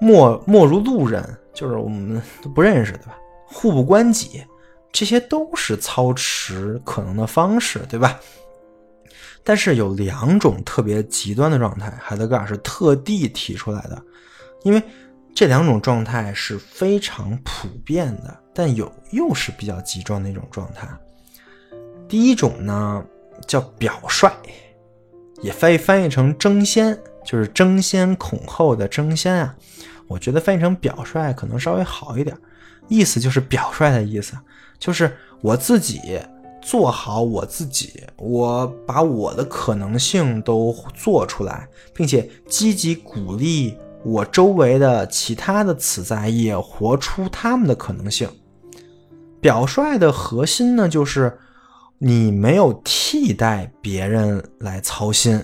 [0.00, 1.24] 莫莫如路人，
[1.54, 3.16] 就是我们都不认识，对吧？
[3.46, 4.44] 互不关己。
[4.92, 8.20] 这些都是操持可能的方式，对吧？
[9.42, 14.00] 但是有两种特别极端的状态，海德格尔是特地提出来的，
[14.62, 14.80] 因为
[15.34, 20.86] 这两种状态是非常普遍的，但有又是比较极端的一种状态。
[22.06, 23.02] 第一种呢
[23.46, 24.30] 叫表率，
[25.40, 29.56] 也翻译翻译成争先，就是争先恐后的争先啊。
[30.06, 32.36] 我觉得翻译成表率可能稍微好一点，
[32.88, 34.36] 意思就是表率的意思。
[34.82, 36.20] 就是我自己
[36.60, 48.28] 做好我自己，我把我的可能性都做出来，并且积极鼓励我周围的其他的此在也活出他们的可能性。
[49.40, 51.38] 表率的核心呢，就是
[51.98, 55.40] 你没有替代别人来操心。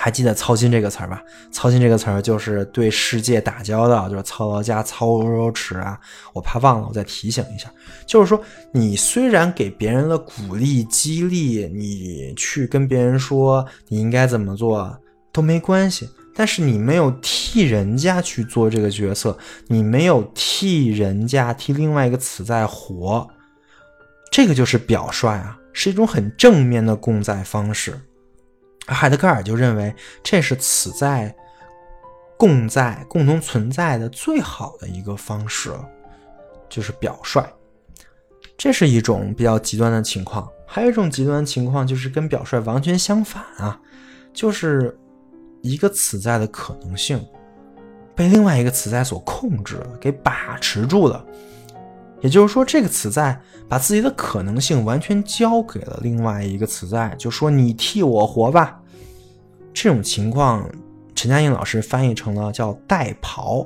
[0.00, 1.20] 还记得“操心”这个词儿吧
[1.50, 5.98] ？“操心”这个词儿就是对世界打交道，就是操劳加操持啊。
[6.32, 7.68] 我怕忘了，我再提醒一下。
[8.06, 8.40] 就是说，
[8.72, 14.96] 你虽然给别人了鼓励、激励，你去跟别人说你应该怎么做
[15.32, 19.36] 都没关系，但是你没有替人家去做这个角色，
[19.66, 23.28] 你没有替人家替另外一个词在活，
[24.30, 28.00] 这个就是表率啊，是一种很正面的共在方式。
[28.94, 31.34] 海德格尔就认为这是此在
[32.36, 35.72] 共在共同存在的最好的一个方式，
[36.68, 37.44] 就是表率。
[38.56, 40.48] 这是一种比较极端的情况。
[40.66, 43.80] 还有一种极端情况就是跟表率完全相反啊，
[44.34, 44.98] 就是
[45.62, 47.24] 一个此在的可能性
[48.14, 51.24] 被另外一个此在所控制了，给把持住了。
[52.20, 58.77] 也就是说，这个此在把自己的可能性完全交给了另外一个此在，就说你替我活吧。
[59.80, 60.68] 这种情况，
[61.14, 63.64] 陈嘉映老师翻译成了叫代庖，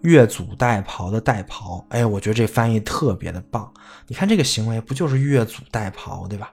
[0.00, 1.80] 越俎代庖的代庖。
[1.90, 3.72] 哎，我觉得这翻译特别的棒。
[4.08, 6.52] 你看这个行为不就是越俎代庖，对吧？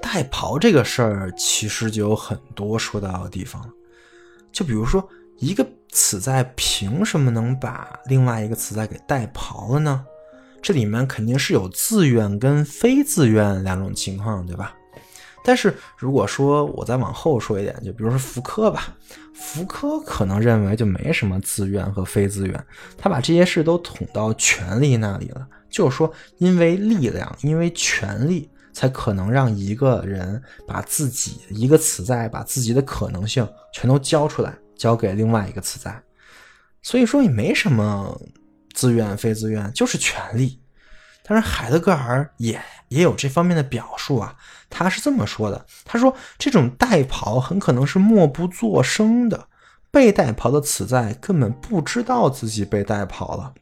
[0.00, 3.70] 代庖这个事儿其实就有很多说到的地方，
[4.50, 5.06] 就比如说。
[5.38, 10.04] 一个此在凭什么能把另外一个此在给代庖了呢？
[10.62, 14.72] 这里面肯定是有自愿跟非自愿两种情况，对吧？
[15.44, 18.96] 但是如果说我再往后说一点，就比如说福柯吧，
[19.34, 22.66] 福柯可能认为就没什么自愿和非自愿，
[22.96, 36.02] 他把这些事都捅到权力那里了，就是说，因为力量，因为权力，才可能让一个人把自己一个词在，把自己的可能性全都交出来，交给另外一个词在。
[36.82, 38.20] 所以说，也没什么
[38.74, 40.60] 自愿非自愿，就是权力。
[41.24, 44.34] 但是海德格尔也也有这方面的表述啊，
[44.72, 49.46] 他是这么说的：他说这种代跑很可能是默不作声的，
[49.90, 53.52] 被代跑的此在根本不知道自己被代跑了。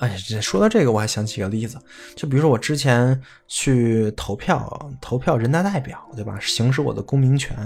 [0.00, 1.78] 哎，这说到这个，我还想起个例子，
[2.14, 6.38] 就比如说我之前去投票，投票人大代表，对吧？
[6.40, 7.56] 行使我的公民权，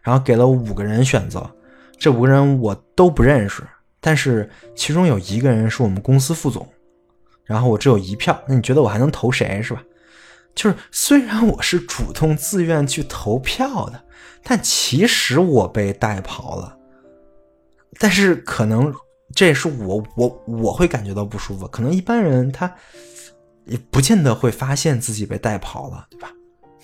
[0.00, 1.50] 然后给了五个人选择，
[1.98, 3.62] 这五个人我都不认识，
[4.00, 6.66] 但是其中有一个人是我们公司副总。
[7.44, 9.82] 然后我只有一票，那你觉得我还能投谁是吧？
[10.54, 14.02] 就是虽然我是主动自愿去投票的，
[14.42, 16.76] 但其实我被带跑了。
[17.98, 18.92] 但是可能
[19.34, 22.72] 这也是我我我会感觉到不舒服，可能一般人他
[23.64, 26.30] 也不见得会发现自己被带跑了，对吧？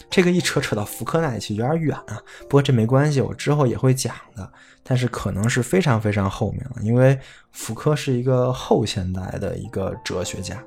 [0.08, 4.50] 这个一扯扯到福柯那里去有点远啊，不过这没关系，我之后也会讲的。
[4.82, 7.18] 但是可能是非常非常后面了，因为
[7.52, 10.62] 福柯是一个后现代的一个哲学家。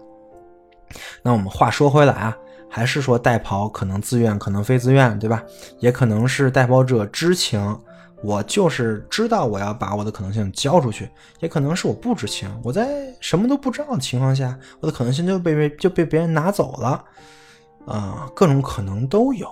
[1.23, 2.37] 那我们话说回来啊，
[2.73, 5.43] 还是说代跑可能自愿，可能非自愿，对吧？
[5.79, 7.77] 也可能是代跑者知情，
[8.23, 11.09] 我就是知道我要把我的可能性交出去，
[11.41, 17.03] 也可能是我不知情，我在什么都不知道的情况下，我的可能性就被被就被别人拿走了。
[17.87, 19.51] 啊，各种可能都有，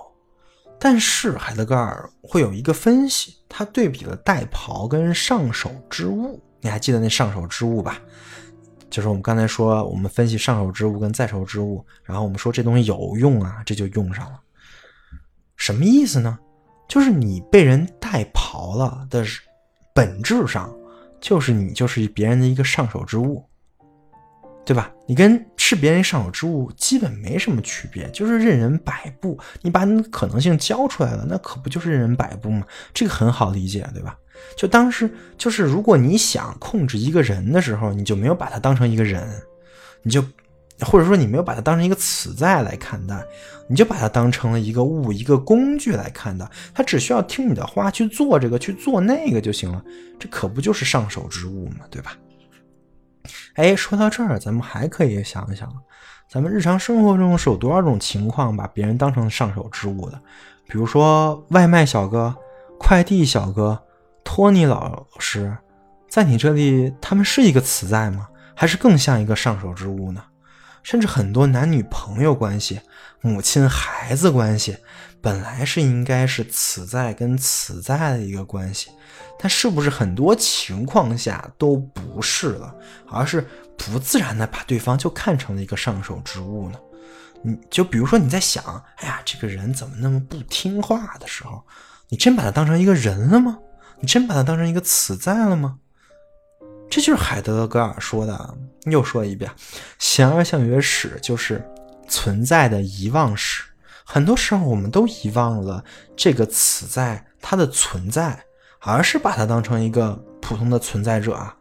[0.78, 6.40] 但是海德格尔会有一个分析，他对比了代跑跟上手之物。
[6.60, 7.98] 你还记得那上手之物吧？
[8.90, 14.40] 就是我们刚才说，我们分析上手之物跟在手之物，然后我们说这东西有用啊，这就用上了。
[15.56, 16.38] 什么意思呢？
[16.88, 19.24] 就是你被人带跑了的
[19.94, 20.74] 本质上，
[21.20, 23.44] 就是你就是别人的一个上手之物。
[24.62, 24.92] 对吧？
[25.06, 29.36] 你跟是别人上手之物基本没什么区别，就是任人摆布。
[29.62, 32.64] 你把你的可能性交出来了，那可不就是任人摆布吗？
[32.94, 34.16] 这个很好理解，对吧？
[34.56, 39.26] 就当时就是，如果你想控制一个人的时候，你就没有把他当成一个人，
[40.02, 40.22] 你就
[40.80, 43.22] 或者说你没有把他当成一个此在来看待，
[43.68, 46.48] 你就把他当成了一个物、一个工具来看待。
[46.74, 49.82] 他只需要听你的话去做这个、去做那个就行了。
[50.18, 51.86] 这可不就是上手之物嘛？
[51.90, 52.16] 对吧？
[53.54, 55.70] 哎，说到这儿，咱们还可以想一想，
[56.30, 60.20] 咱们日常生活中是有多少种情况把别人当成上手之物的？
[60.66, 62.34] 比如说外卖小哥、
[62.78, 63.78] 快递小哥、
[64.24, 65.56] 托尼老师，
[66.08, 68.28] 在你这里，他们是一个词在吗？
[68.54, 70.22] 还是更像一个上手之物呢？
[70.82, 72.80] 甚至很多男女朋友关系、
[73.20, 74.76] 母亲孩子关系，
[75.20, 78.90] 本来是应该是此在跟此在的一个关系。
[79.38, 82.74] 但是不是很多情况下都不是了，
[83.08, 83.46] 而是
[83.76, 86.78] 不自然的把对方就看成了一个上手之物呢？
[87.42, 91.62] 你就比如说你在想，哎呀，这个人怎么那么不听话的时候，
[92.08, 93.58] 你真把他当成一个人了吗？
[94.00, 95.78] 你真把它当成一个此在了吗？
[96.88, 99.50] 这就是海德格尔说的，又说一遍，
[99.98, 101.64] 形而相约史就是
[102.08, 103.64] 存在的遗忘史。
[104.04, 105.84] 很多时候我们都遗忘了
[106.16, 108.44] 这个此在它的存在。
[108.82, 111.54] 而是把它当成一个普通的存在者啊，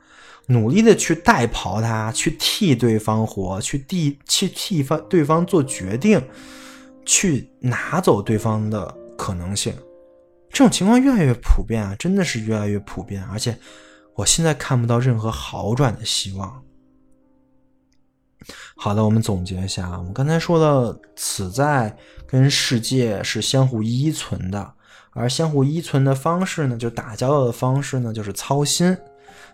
[0.48, 6.26] 努力的去代庖他，去替对方活，去替去替方对方做决定，
[7.06, 9.74] 去拿走对方的可能性。
[10.60, 13.58] 这种情况越来越普遍啊，真的是越来越普遍，而且
[14.14, 16.62] 我现在看不到任何好转的希望。
[18.76, 21.96] 好的，我们总结一下啊，我们刚才说的此在
[22.28, 24.74] 跟世界是相互依存的。
[25.12, 28.98] 而相互依存的方式呢，就打交道的方式呢，就是操心。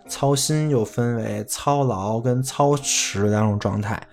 [0.08, 4.04] 操心又分为操劳跟操持两种状态，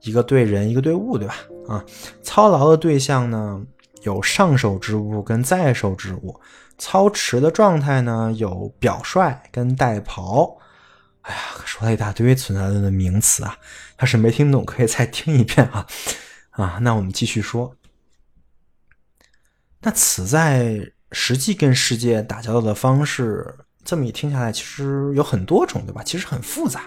[0.00, 1.34] 一个对人，一个对物，对吧？
[1.68, 1.84] 啊，
[2.22, 3.62] 操劳的对象呢，
[4.02, 6.40] 有上手之物跟在手之物；
[6.78, 10.58] 操持的状态呢，有表率跟代庖。
[11.22, 13.56] 哎呀，说了一大堆存在的名词啊，
[14.00, 15.86] 要是没听懂，可以再听一遍啊。
[16.50, 17.74] 啊，那我们继续说。
[19.80, 26.02] 那此在实际跟世界打交道的方式，这么一听下来，其实有很多种，对吧？
[26.02, 26.82] 其实很复杂。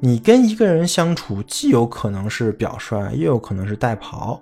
[0.00, 4.40] 你跟一个人相处，既有可能是表率，也有可能是代庖。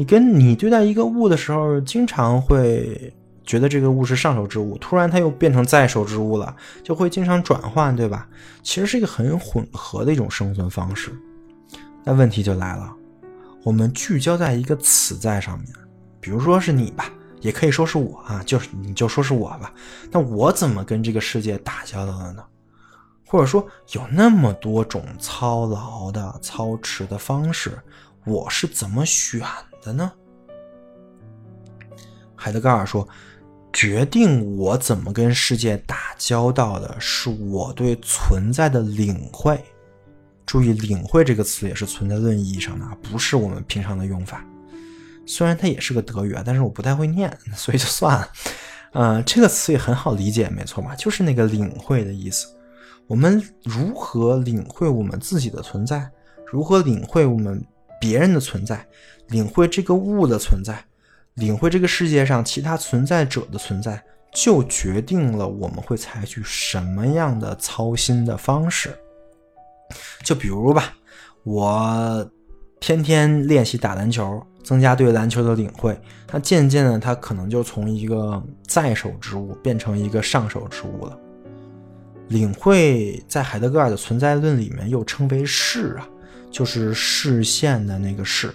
[0.00, 3.12] 你跟你对待一个物的时候，经常会
[3.44, 8.26] 觉得这个物是上手之物，突然它又变成在手之物了，就会经常转换，对吧？
[8.62, 11.12] 其实是一个很混合的一种生存方式。
[12.02, 12.90] 那问题就来了，
[13.62, 15.68] 我们聚焦在一个此在上面，
[16.18, 19.70] 比如说是你吧，也可以说是我啊，就是你就说是我吧。
[20.10, 22.42] 那我怎么跟这个世界打交道的呢？
[23.26, 27.78] 或者说有那么多种操劳的、操持的方式，
[28.24, 29.42] 我是怎么选
[29.82, 30.12] 的呢？
[32.34, 33.06] 海德格尔说
[33.72, 39.62] ：“决定我怎么跟世界打交道的是我对存在的领会。
[40.46, 44.44] 注意，领会这个词也是存在论意义上的，不是我们平常的用法。
[45.26, 48.28] 虽然它也是个德语啊，但是我不太会念，所以就算了。
[48.92, 50.96] 嗯，这个词也很好理解，没错吧？
[50.96, 52.48] 就是那个领会的意思。”
[53.06, 56.08] 我们如何领会我们自己的存在？
[56.46, 57.60] 如何领会我们
[58.00, 58.84] 别人的存在？
[59.28, 60.84] 领会这个物的存在？
[61.34, 64.02] 领会这个世界上其他存在者的存在，
[64.34, 68.92] 就决定了我们会采取什么样的操心的方式。
[70.24, 70.94] 就比如吧，
[71.44, 72.28] 我
[72.80, 75.98] 天天练习打篮球，增加对篮球的领会，
[76.32, 81.18] 那渐渐的，它可能就从一个在手之物变成一个上手之物了。
[82.28, 86.08] 领会在海德格尔的存在论里面又称为视啊，
[86.50, 88.52] 就是视线的那个视。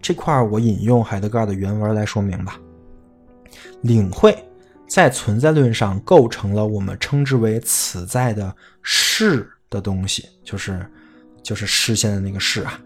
[0.00, 2.58] 这块我引用海德格尔的原文来说明吧。
[3.82, 4.36] 领会
[4.86, 10.86] 在存在论上构成了我们称之为此在的视的东西，就是
[11.42, 12.80] 就是视线的那个视啊。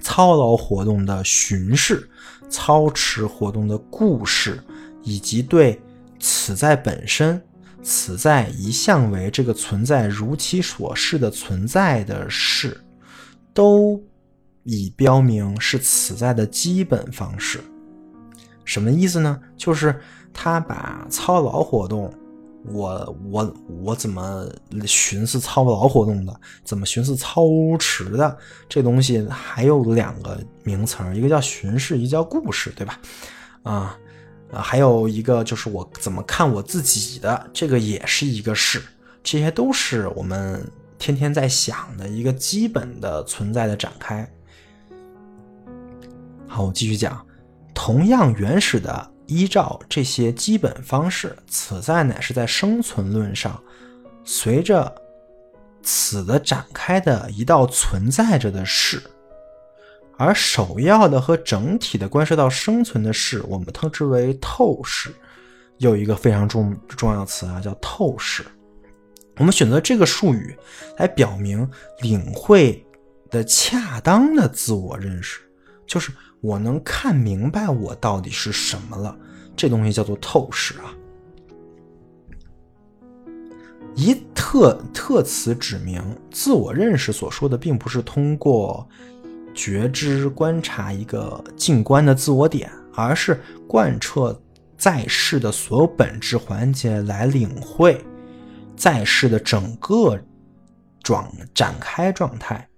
[0.00, 2.08] 操劳活动的巡视、
[2.50, 4.62] 操持活动的故事，
[5.02, 5.80] 以及对
[6.18, 7.40] 此在本身。
[7.84, 12.80] 此在一向为这个存在如其所示的存在的事，
[13.52, 14.02] 都
[14.64, 17.60] 已标明是此在的基本方式。
[18.64, 19.38] 什么意思呢？
[19.56, 20.00] 就是
[20.32, 22.12] 他把操劳活动，
[22.66, 24.48] 我我我怎么
[24.86, 27.44] 寻思操劳活动的，怎么寻思操
[27.78, 28.38] 持的
[28.68, 33.00] 这东西，还有两个名词一个叫巡视，一个叫故事，对吧？
[33.62, 33.98] 啊。
[34.52, 38.82] 啊，还有一个就是我怎么看我自己的，这个也是一个事，
[39.22, 40.62] 这些都是我们
[41.02, 44.24] 天天在想的一个基本的存在的展开。
[46.46, 47.26] 好，我继续讲，
[47.74, 53.60] 同样原始的依照这些基本方式，此在乃是在生存论上，
[54.24, 54.94] 随着
[55.82, 59.02] 此的展开的一道存在着的事。
[60.16, 65.12] 而首要的和整体的关涉到生存的事，我们称之为透视。
[65.78, 68.46] 有一个非常重重要词啊，叫透视。
[69.42, 70.56] 我们选择这个术语
[70.98, 71.68] 来表明
[72.00, 72.86] 领会
[73.28, 75.40] 的恰当的自我认识，
[75.84, 79.18] 就是我能看明白我到底是什么了。
[79.56, 80.94] 这东西叫做透视啊。
[83.96, 88.88] 一特特词指明自我认识所说的，并不是通过。
[89.52, 94.40] 觉知观察一个静观的自我点，而是贯彻
[94.78, 98.00] 在世的所有本质环节来领会
[98.76, 100.18] 在世的整个
[101.02, 102.68] 状展开状态。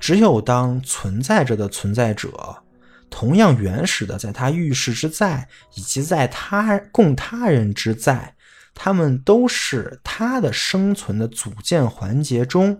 [0.00, 2.62] 只有当存在着的存在者
[3.10, 8.34] 同样原始的在他遇事之在，以及在他供他人之在，
[8.74, 12.78] 他们都是他的生存的组件环节中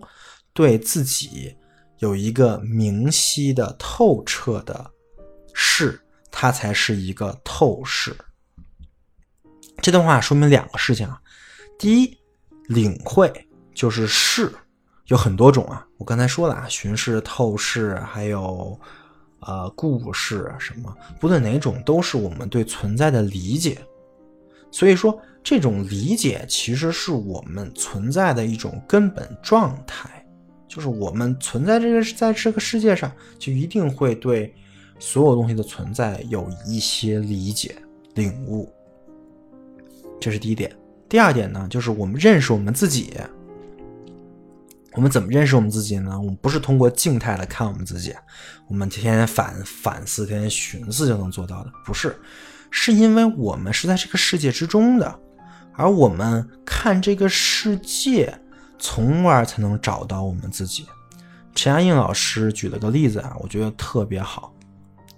[0.53, 1.55] 对自己。
[1.97, 4.89] 有一个明晰的、透彻的
[5.53, 5.99] 视，
[6.31, 8.15] 它才是一个透视。
[9.81, 11.19] 这段话说明两个事情啊。
[11.77, 12.17] 第一，
[12.69, 13.31] 领会
[13.73, 14.51] 就是视，
[15.07, 15.85] 有很多种啊。
[15.97, 18.79] 我刚才说了啊，巡视、透视，还有
[19.39, 23.79] 呃故事什么，不论哪种，都是我们对存在的理解。
[24.71, 30.23] 所以说，这种理解其实是我们存在的一种根本状态。
[30.67, 34.53] 就是我们存在这个在这个世界上，就一定会对
[34.99, 37.75] 所有东西的存在有一些理解、
[38.13, 38.71] 领悟。
[40.21, 40.71] 这是第一点。
[41.09, 43.13] 第二点呢，就是我们认识我们自己。
[44.93, 46.17] 我们怎么认识我们自己呢？
[46.17, 48.13] 我们不是通过静态来看我们自己，
[48.67, 52.15] 我们天天反反思、天天寻思就能做到的，不是。
[52.71, 55.19] 是因为我们是在这个世界之中的，
[55.73, 58.33] 而我们看这个世界。
[58.81, 60.85] 从而才能找到我们自己。
[61.53, 64.55] 陈嘉映老师举了个例子啊，我觉得特别好，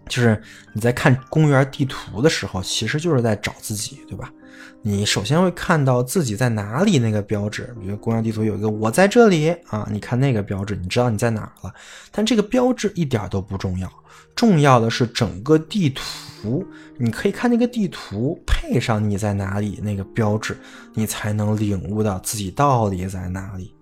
[0.09, 0.41] 就是
[0.73, 4.33] 你在看公园地图的时候，其实就是在找自己，对吧？
[4.81, 11.73] 你首先会看到自己在哪里那个标志，比如公交地图有一个“我在这里”啊，你看那个标志，你知道你在哪了。
[12.11, 13.91] 但这个标志一点都不重要，
[14.35, 16.65] 重要的是整个地图。
[16.97, 20.57] 你可以看那个地图，配上你在哪里那个标志，
[20.93, 23.73] 你才能领悟到自己到底在哪里。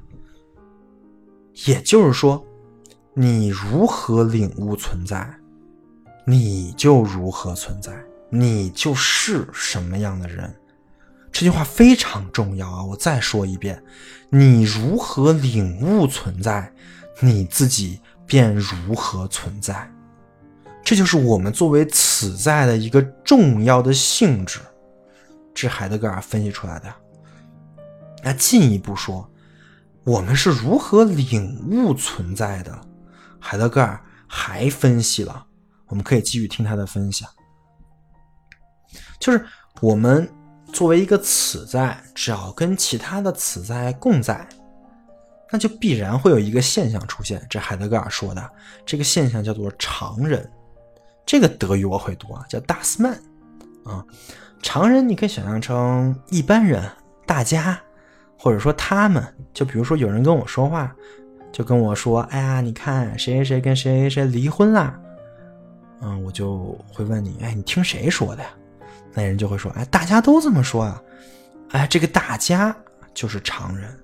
[1.65, 2.45] 也就是说，
[3.13, 5.33] 你如何领悟存在，
[6.25, 7.91] 你就如何存在，
[8.29, 10.53] 你就是什么样的人。
[11.31, 12.83] 这句话非常重要啊！
[12.83, 13.81] 我再说一遍：
[14.29, 16.73] 你如何领悟存在，
[17.21, 19.89] 你自己便如何存在。
[20.83, 24.59] 这就是我们作为此在的一个重要的性质，
[25.53, 26.91] 这是海德格尔分析出来的。
[28.23, 29.29] 那进一步说，
[30.03, 32.81] 我们是如何领悟存在的？
[33.39, 35.45] 海德格尔还分析了，
[35.87, 37.29] 我们可以继续听他的分享。
[39.19, 39.45] 就是
[39.81, 40.27] 我们
[40.71, 44.47] 作为一个此在，只要跟其他的此在共在，
[45.51, 47.45] 那就必然会有一个现象出现。
[47.49, 48.49] 这海德格尔说的
[48.85, 50.49] 这个现象叫做常人。
[51.25, 53.13] 这个德语我会读啊，叫大斯曼
[53.83, 54.03] 啊。
[54.61, 56.83] 常人你可以想象成一般人、
[57.25, 57.79] 大家，
[58.37, 59.23] 或者说他们。
[59.53, 60.93] 就比如说有人跟我说话，
[61.51, 64.99] 就跟我说：“哎呀，你看谁谁谁跟谁谁谁离婚啦。”
[66.01, 68.49] 嗯，我就会问你：“哎，你听谁说的呀？”
[69.19, 71.01] 那人就会说：“哎，大家都这么说啊。”
[71.71, 72.75] 哎，这个大家
[73.13, 73.99] 就是常人。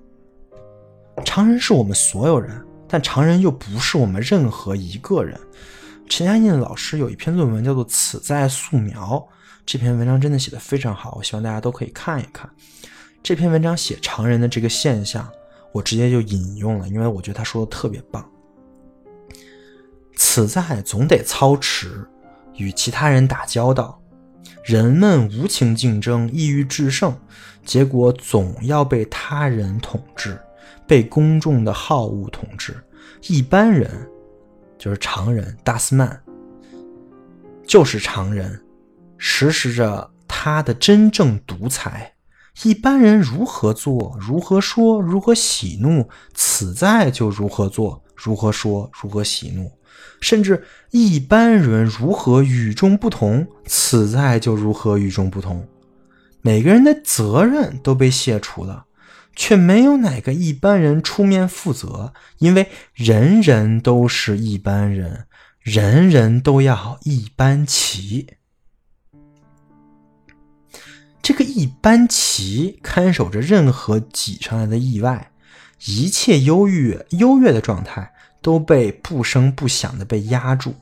[1.24, 5.40] 常人是我们所有人，但常人又不是我们任何一个人。
[6.08, 9.16] 陈嘉映老师有一篇论文叫做《此在素描》，
[9.64, 12.48] 这篇文章真的写的非常好，我希望大家都可以看一看。
[13.22, 15.28] 这篇文章写常人的这个现象，
[15.72, 18.24] 我直接就引用了，因为我觉得他说的特别棒。
[20.14, 22.06] 此在总得操持，
[22.54, 24.00] 与其他人打交道，
[24.64, 27.16] 人们无情竞争，意欲制胜，
[27.64, 30.38] 结果总要被他人统治，
[30.86, 32.76] 被公众的好恶统治。
[33.28, 33.90] 一般人。
[34.78, 36.22] 就是常人，大斯曼
[37.66, 38.62] 就是常人，
[39.16, 42.12] 实施着他的真正独裁。
[42.62, 49.72] 一般人如何做，如何说，如何喜怒，此在就如何做，如何说，如何喜怒。
[50.26, 55.68] 甚至一般人如何与众不同，此在就如何与众不同。
[56.42, 58.86] 每个人的责任都被卸除了。
[59.36, 65.26] 却没有哪个一般人出面负责，因为人人都是一般人，
[65.60, 68.26] 人人都要一般齐。
[71.20, 75.30] 这个一般齐看守着任何挤上来的意外，
[75.84, 80.74] 一切优越优越的状态都被不声不响的被压住，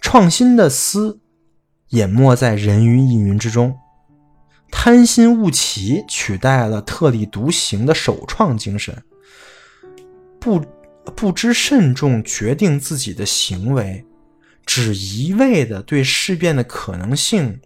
[0.00, 1.20] 创新的思
[1.90, 3.76] 淹没在人云亦云之中。
[4.72, 9.02] 贪心误齐取代了特立独行的首创精神，
[10.38, 10.64] 不
[11.16, 14.04] 不知慎重决定自己的行为，
[14.64, 17.60] 只一味的对事变的可能性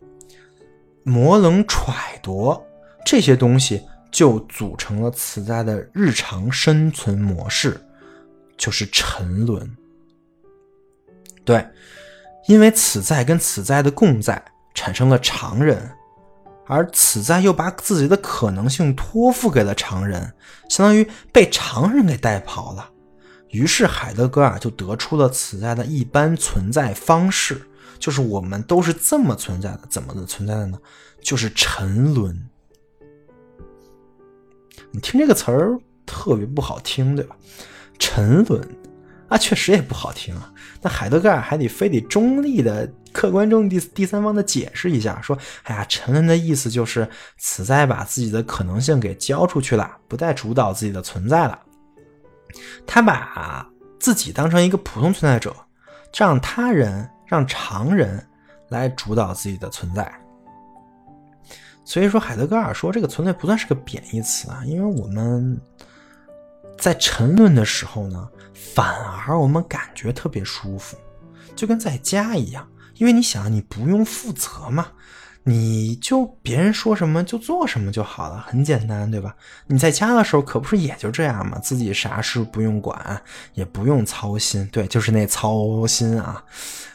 [1.02, 2.58] 模棱揣度，
[3.04, 7.78] 这些东西就组成了此在的日常生存模式，
[8.56, 9.76] 就是沉沦。
[11.44, 11.66] 对，
[12.46, 14.42] 因为此在跟此在的共在
[14.74, 15.90] 产生了常人。
[16.66, 20.32] 而此在又把自己的可能性托付给了常人，
[20.70, 22.90] 相当于被常人给带跑了。
[23.50, 27.60] 于是海德格尔就得出了此在的一般存在方式，
[27.98, 29.80] 就是我们都是这么存在的。
[29.90, 30.78] 怎么的存在的呢？
[31.20, 32.48] 就是沉沦。
[34.90, 37.36] 你听这个词儿特别不好听，对吧？
[37.98, 38.60] 沉沦。
[39.28, 40.52] 啊，确实也不好听啊。
[40.82, 51.58] 那海德格尔还得非得中立的、客观中第第三方的解释一下，说：“哎呀，沉沦的意思就是此在把自己的可能性给交出去了，不再主导自己的存在了。
[52.86, 53.66] 他把
[53.98, 55.56] 自己当成一个普通存在者，
[56.14, 58.24] 让他人、让常人
[58.68, 60.12] 来主导自己的存在。
[61.82, 65.58] 所以说，海德格尔说这个存在不算是个贬义词啊，因为我们
[66.78, 68.28] 在沉沦的时候呢。”
[68.74, 68.92] 反
[69.26, 70.96] 而我们感觉特别舒服，
[71.54, 72.66] 就跟在家一样，
[72.96, 74.88] 因为你想，你不用负责嘛，
[75.44, 79.32] 你就别人说什么就做什么就好了，很简单，对吧？
[79.68, 83.22] 你在家的时候可不是也就这样嘛，自己啥事不用管，
[83.52, 86.42] 也不用操心，对，就是那操心啊，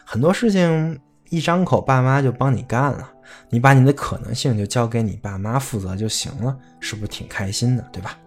[0.03, 0.99] 很多事情
[1.30, 3.09] 一张口，爸妈就帮你干了，
[3.49, 8.17] 你把你的可能性就交给你爸妈负责就行了，是不是挺开心的，对吧？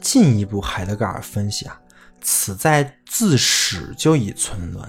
[0.00, 1.78] 进一步，海德格尔分析啊，
[2.20, 4.86] 此在自始就已存沦。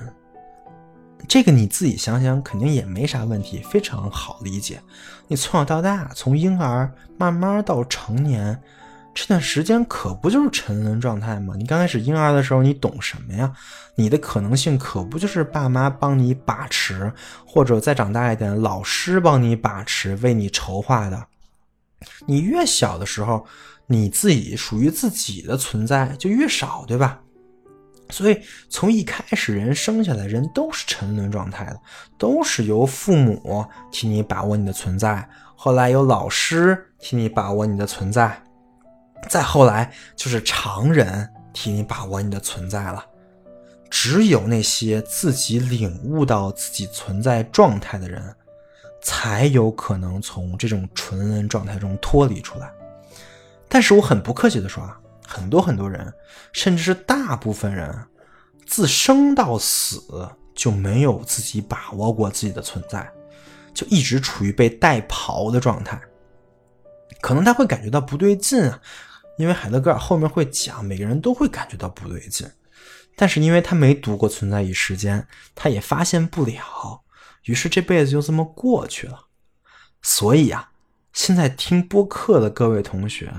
[1.28, 4.82] 这个你自己想想，肯定也没啥问题，非常好理解。
[5.28, 8.60] 你从小到大，从婴儿慢慢到成年，
[9.14, 11.54] 这段时间可不就是沉沦状态吗？
[11.56, 13.54] 你刚开始婴儿的时候，你懂什么呀？
[13.96, 17.14] 你的可能性可不就是爸妈帮你把持，
[17.46, 21.28] 或者再长大一点，老师帮你把持，为你筹划的。
[22.26, 23.46] 你越小的时候。
[23.92, 27.20] 你自己属于自己的存在就越少，对吧？
[28.10, 31.80] 所以从一开始人生下来，人都是沉沦状态的，
[32.18, 38.42] 都是由父母替你把握你的存在，后来有老师替你把握你的存在，
[39.30, 43.06] 再后来就是常人替你把握你的存在了。
[43.90, 48.24] 只有那些自己领悟到自己存在状态的人，
[49.02, 52.72] 才有可能从这种纯恩状态中脱离出来。
[53.74, 56.14] 但是我很不客气的说啊，很多很多人，
[56.52, 58.06] 甚至是大部分人，
[58.68, 63.10] 自生到死就没有自己把握过自己的存在，
[63.74, 66.00] 就一直处于被带跑的状态。
[67.22, 68.82] 可能他会感觉到不对劲啊，
[69.38, 72.46] 因为海德格尔后面会讲，每个人都会感觉到不对劲。
[73.16, 75.22] 但是因为他没读过《存在与时间》，
[75.56, 77.04] 他也发现不了，
[77.46, 79.28] 于是这辈子就这么过去了。
[80.02, 80.72] 所以啊，
[81.14, 83.32] 现在听播客的各位同学，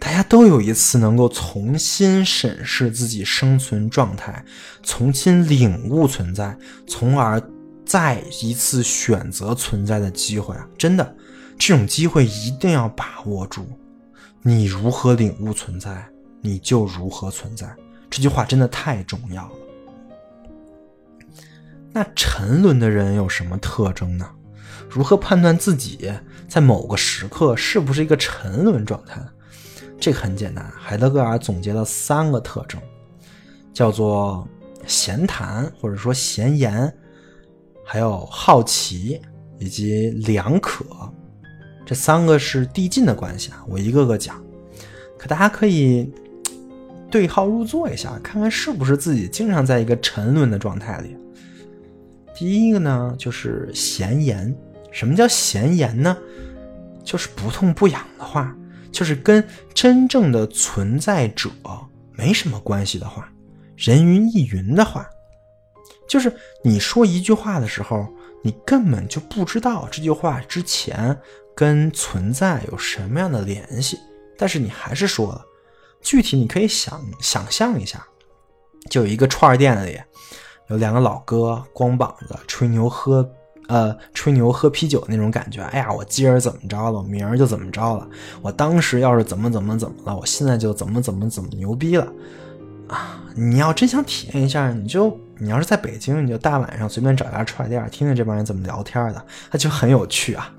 [0.00, 4.44] 大家都有一次能够重新审视自己生存状态，
[4.82, 7.42] 重新领悟存在，从而
[7.84, 10.66] 再一次选择存在的机会啊！
[10.78, 11.16] 真的，
[11.58, 13.66] 这种机会一定要把握住。
[14.42, 16.06] 你如何领悟存在，
[16.40, 17.68] 你就如何存在。
[18.08, 19.52] 这句话真的太重要了。
[21.92, 24.30] 那沉沦的人有什么特征呢？
[24.88, 26.10] 如何判断自己
[26.48, 29.20] 在某个时刻是不是一个沉沦状态？
[29.98, 32.80] 这个很简单，海德格尔总结了三个特征，
[33.72, 34.46] 叫做
[34.86, 36.92] 闲谈或者说闲言，
[37.84, 39.20] 还有好奇
[39.58, 40.84] 以及两可。
[41.84, 44.42] 这三个是递进的关系啊，我一个个讲。
[45.18, 46.12] 可大家可以。
[47.10, 51.16] 对号入座一下，看看是不是自己经常在一个沉沦的状态里。
[52.34, 54.54] 第一个呢，就是闲言。
[54.92, 56.14] 什么叫闲言呢？
[57.02, 58.54] 就是不痛不痒的话，
[58.92, 61.50] 就是跟真正的存在者
[62.12, 63.28] 没什么关系的话，
[63.76, 65.08] 人云亦云的话。
[66.08, 66.34] 就是
[66.64, 68.06] 你说一句话的时候，
[68.42, 71.16] 你根本就不知道这句话之前
[71.54, 73.98] 跟存在有什么样的联系，
[74.36, 75.44] 但是你还是说了。
[76.00, 78.06] 具体你可以想想象一下，
[78.88, 80.00] 就有一个串儿店里，
[80.68, 83.28] 有两个老哥光膀子吹牛喝，
[83.68, 85.62] 呃，吹牛喝啤酒那种感觉。
[85.62, 88.08] 哎呀，我今儿怎么着了，明儿就怎么着了。
[88.42, 92.06] 我当时要是怎么怎么怎么了，我现在就怎么怎么怎么牛逼了
[92.88, 93.22] 啊！
[93.36, 100.52] 你要真想体验一下，你就你要是在北京，你就大晚上随便找家串店，听听这帮人怎么聊天的，那就很有趣啊。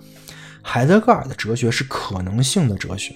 [0.61, 3.15] 海德格尔的哲学是可能性的哲学，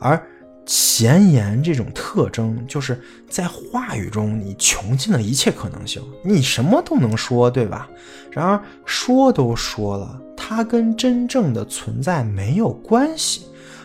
[0.00, 0.20] 而。
[0.66, 2.98] 闲言这种特征，就是
[3.28, 7.88] 在话语中你穷尽了一切可能性，你什么都能说，对吧？
[8.30, 13.42] 然而说都说了，它跟真正的存在没有关系，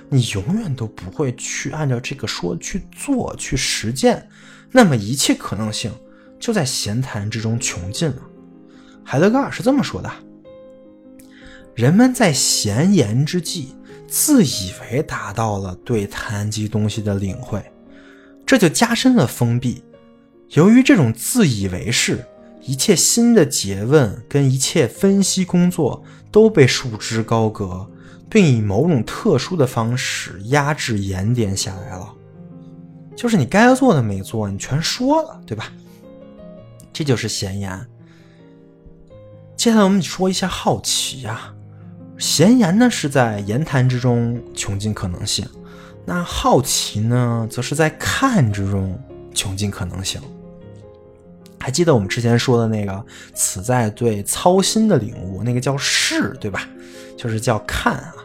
[0.08, 4.30] 你永远都不会去按照这个说去做去实践，
[4.72, 5.92] 那么一切可能性
[6.40, 8.22] 就在闲谈之中穷尽了。
[9.04, 10.10] 海德格尔是这么说的：
[11.76, 13.76] 人们在闲言之际。
[14.10, 17.64] 自以为达到了对谈及东西的领会，
[18.46, 19.84] 这就加深了封闭。
[20.50, 22.26] 由于这种自以为是，
[22.62, 27.88] 一切新的诘问跟一切分析工作都被束之高阁，
[28.30, 32.14] 并以某种特殊的方式压制严点下来了。
[33.16, 35.72] 就是你该做的没做，你全说了，对吧？
[36.92, 37.88] 这就是闲言。
[39.56, 41.54] 接下来我们说一下好奇呀。
[42.20, 45.48] 闲言呢是在言谈之中穷尽可能性，
[46.06, 49.02] 那好奇呢，则是在看之中
[49.34, 50.22] 穷尽可能性。
[51.58, 56.68] 还记得我们之前说的那个“此在对操心的领悟”，那个叫“视”，对吧？
[57.16, 58.16] 就是叫看啊，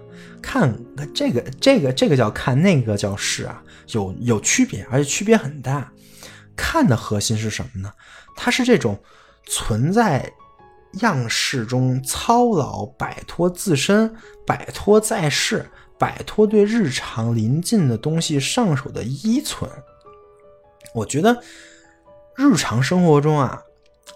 [0.43, 0.77] 看
[1.15, 5.89] 这个这个这个叫看，那个叫视啊，有有区别，而且区别很大。
[6.57, 7.93] 看的核心是什么呢？
[8.37, 8.99] 它是这种
[9.47, 10.29] 存在。
[11.01, 14.15] 样式中操劳，摆脱自身，
[14.47, 15.69] 摆脱在世，
[15.99, 19.71] 摆脱对日常临近的东西上手的依存。
[20.95, 21.43] 我觉得
[22.37, 23.63] 日常生活中啊，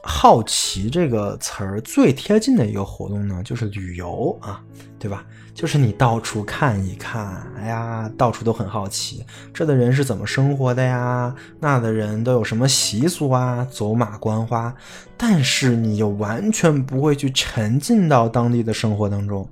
[0.03, 4.61] 好奇这个词儿最贴近的一个活动呢，就是旅游啊，
[4.99, 5.25] 对吧？
[5.55, 11.35] 就是你到处看一看，哎呀，到处都很好奇，这的人是怎么生活的呀？
[11.59, 13.67] 那的人都有什么习俗啊？
[13.69, 14.73] 走马观花，
[15.17, 19.51] 但是你又完全不会去沉浸到当地的生活当中，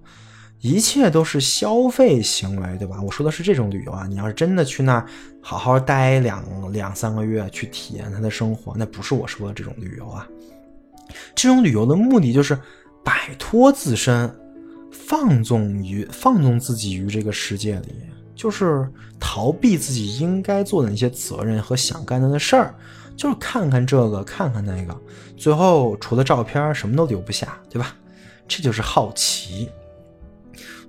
[0.61, 3.01] 一切都是消费行为，对吧？
[3.03, 5.07] 我说的是这种旅游啊，你要是真的去那儿
[5.41, 10.27] 好好待两两三个月去体验他的生活，那不是我说的这种旅游啊。
[11.35, 12.59] 这种旅游的目的就是
[13.05, 14.31] 摆脱自身。
[14.93, 17.95] 放纵于放纵自己于这个世界里，
[18.35, 18.89] 就是
[19.21, 22.75] 逃避自己应该做的那些责任和想干的事儿，
[23.15, 24.97] 就是看看这个，看看那个，
[25.37, 27.95] 最后除了照片什么都留不下，对吧？
[28.49, 29.69] 这就是好奇。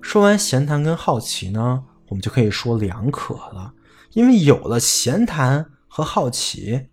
[0.02, 3.74] 说完闲谈跟好奇呢，我们就可以说两可了，
[4.14, 6.88] 因为有了闲谈和好奇。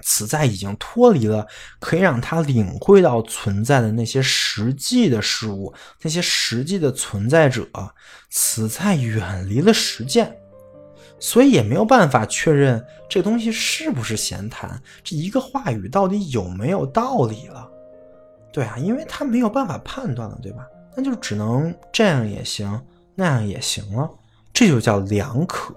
[0.00, 1.44] 此在已经脱离了
[1.80, 7.66] 可以让他领会到存在的那些实际的事物，那些实际的存在者，
[8.30, 10.38] 此在远离了实践，
[11.18, 17.68] 所以也没有办法确认这东西是不是闲谈，这一个话语到底有没有道理了？
[18.52, 20.64] 对啊，因为他没有办法判断了，对吧？
[20.98, 22.84] 那就只能这样也行，
[23.14, 24.10] 那样也行了，
[24.52, 25.72] 这就叫两可，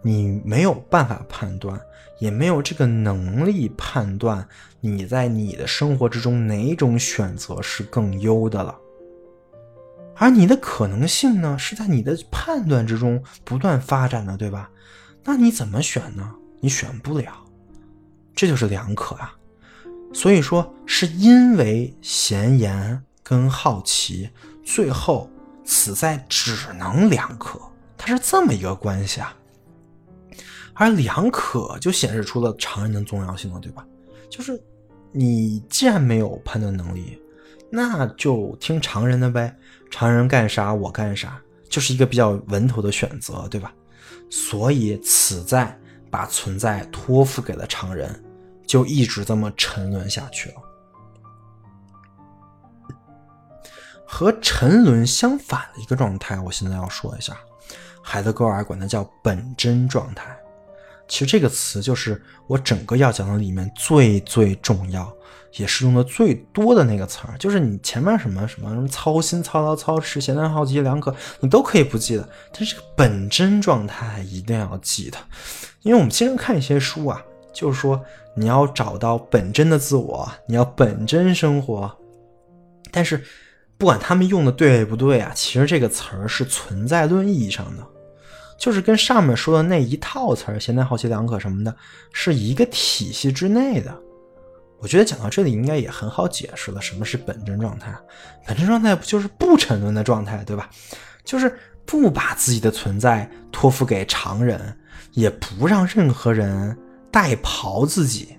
[0.00, 1.80] 你没有办法判断。
[2.20, 4.44] 也没有这个能力判断
[4.80, 8.76] 你在你的生活之中哪种选择是更优的了，
[10.16, 14.68] 而你的可能性呢，是在你的判断之中不断发展的，对吧？
[15.24, 16.34] 那你怎么选呢？
[16.60, 17.32] 你选不了，
[18.34, 19.32] 这就是两可啊。
[20.12, 24.30] 所以说，是因为闲言跟好奇，
[24.64, 25.28] 最后
[25.62, 27.60] 此在只能两可，
[27.98, 29.36] 它是这么一个关系啊。
[30.72, 33.84] 而两可就显示出了常人的重要性了，对吧？
[34.30, 34.58] 就是
[35.12, 37.20] 你既然没有判断能力，
[37.70, 39.54] 那就听常人的呗。
[39.90, 43.74] 常人干啥我干啥，就是一个比较稳妥的选择，对吧？
[44.30, 45.78] 所以此在
[46.10, 48.24] 把存在托付给了常人，
[48.66, 50.54] 就一直这么沉沦下去了。
[54.10, 57.36] 和沉沦相反的一个状态，我现在要说一下，
[58.02, 60.34] 海德格尔管它叫本真状态。
[61.06, 65.10] 其实这个词就是我整个要讲的里面最最重要，
[65.56, 67.36] 也是用的最多的那个词儿。
[67.38, 75.18] 就是你前面什么什么什么操心、操劳、操持、闲谈、好奇两可，你都可以不记得，但是这个本真状态一定要记得。
[75.82, 78.02] 因为我们经常看一些书啊，就是说
[78.34, 81.94] 你要找到本真的自我，你要本真生活。
[82.90, 83.22] 但是
[83.78, 87.86] 不管他们用的对不对啊，其实这个词儿是存在论意义上的。
[88.58, 91.72] 就是跟上面说的那一套词儿，闲谈、好奇、两可什么的，
[92.12, 93.96] 是一个体系之内的。
[94.80, 97.94] 我觉得讲到这里应该也很好解释了，什么是本真状态？
[98.48, 100.68] 本真状态不就是不沉沦的状态，对吧？
[101.24, 101.56] 就是
[101.86, 104.76] 不把自己的存在托付给常人，
[105.12, 106.76] 也不让任何人
[107.12, 108.36] 代庖自己，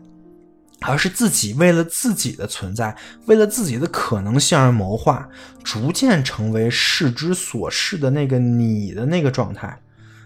[0.82, 5.30] 而是自己为了自己的存在，为了自己的可能性而谋划，
[5.64, 9.82] 逐渐成为世之所视的那个你的那个状态。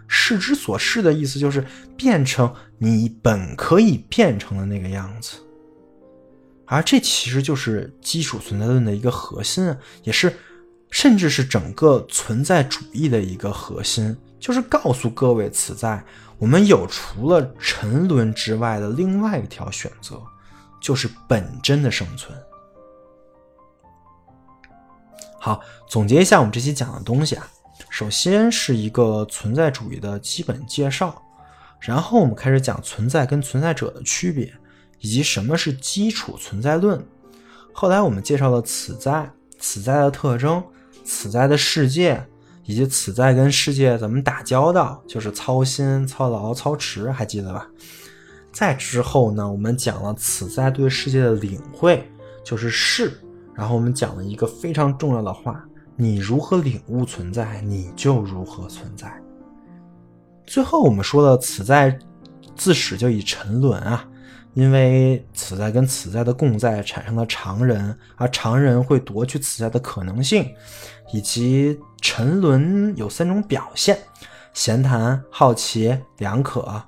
[0.07, 1.65] 视之所视的意思就是
[1.97, 5.37] 变成你本可以变成的那个样子，
[6.65, 10.31] 而这其实就是基础存在论的一个核心，也是
[10.91, 16.03] 甚至是整个存在主义的一个核心，就是告诉各位此在
[16.37, 20.21] 我们有除了沉沦之外的另外一条选择，
[20.83, 22.37] 就是本真的生存。
[25.39, 27.47] 好，总结一下我们这期讲的东西啊。
[27.89, 31.21] 首先是一个存在主义的基本介绍，
[31.79, 34.53] 然后我们开始讲存在跟存在者的区别，
[34.99, 37.03] 以及什么是基础存在论。
[37.71, 40.63] 后来我们介绍了此在、此在的特征、
[41.05, 42.25] 此在的世界，
[42.65, 47.67] 以及此在跟世界怎么打交道，就是操心、操劳、操持，还记得吧？
[48.53, 52.07] 再之后呢，我们讲了此在对世界的领会，
[52.45, 53.19] 就是是。
[53.55, 55.65] 然后我们讲了一个非常重要的话。
[55.95, 59.13] 你如何领悟存在，你就如何存在。
[60.45, 61.97] 最后我们说了，此在
[62.55, 64.03] 自始就已沉沦啊，
[64.55, 70.51] 因为此在跟此在的共在产生了常人，而常人会夺取此在的可能性，
[71.13, 73.97] 以及沉沦有三种表现：
[74.51, 76.81] 闲谈、好奇、两可。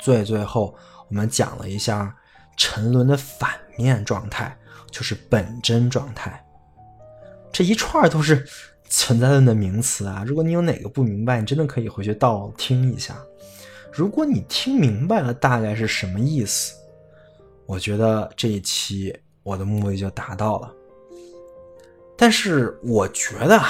[0.00, 0.74] 最最后，
[1.08, 2.16] 我们讲了一下
[2.56, 4.56] 沉沦的反面状态，
[4.90, 6.44] 就是本真状态。
[7.52, 8.46] 这一串都是
[8.88, 10.22] 存在论的名词啊！
[10.26, 13.16] 如果你有哪个不明白，你真的可以回去倒听一下。
[13.92, 16.74] 如果你听明白了大概是什么意思，
[17.66, 20.72] 我觉得这一期我的目的就达到了。
[22.16, 23.60] 但是我觉得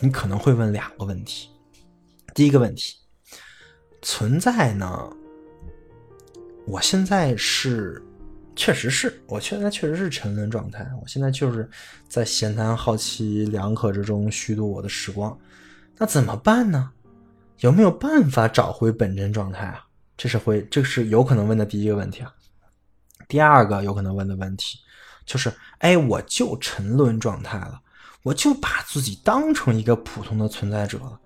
[0.00, 1.50] 你可能会问两个问题。
[2.34, 2.96] 第一个问题，
[4.02, 5.10] 存在呢？
[6.66, 8.02] 我现在是。
[8.56, 11.70] 确实是我现在确实是沉沦状态，我现在就是
[12.08, 15.38] 在闲谈、好奇、两可之中虚度我的时光。
[15.96, 16.90] 那怎么办呢？
[17.60, 19.86] 有没有办法找回本真状态啊？
[20.14, 22.34] 这是会，这是有可能问的第一个问题啊。
[23.28, 24.78] 第二个有可能问的问题
[25.24, 27.80] 就是：哎，我就沉沦状态了，
[28.24, 31.19] 我就把自己当成一个普通的存在者了，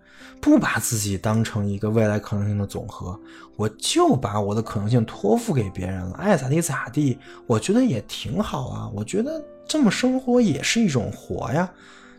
[0.45, 3.19] 不把自己当成一个未来可能性的总和，
[3.57, 8.91] 我就把我的可能性托付给别人了，爱咋地咋地，我觉得也挺好啊。
[8.93, 11.67] 我觉得这么生活也是一种活呀，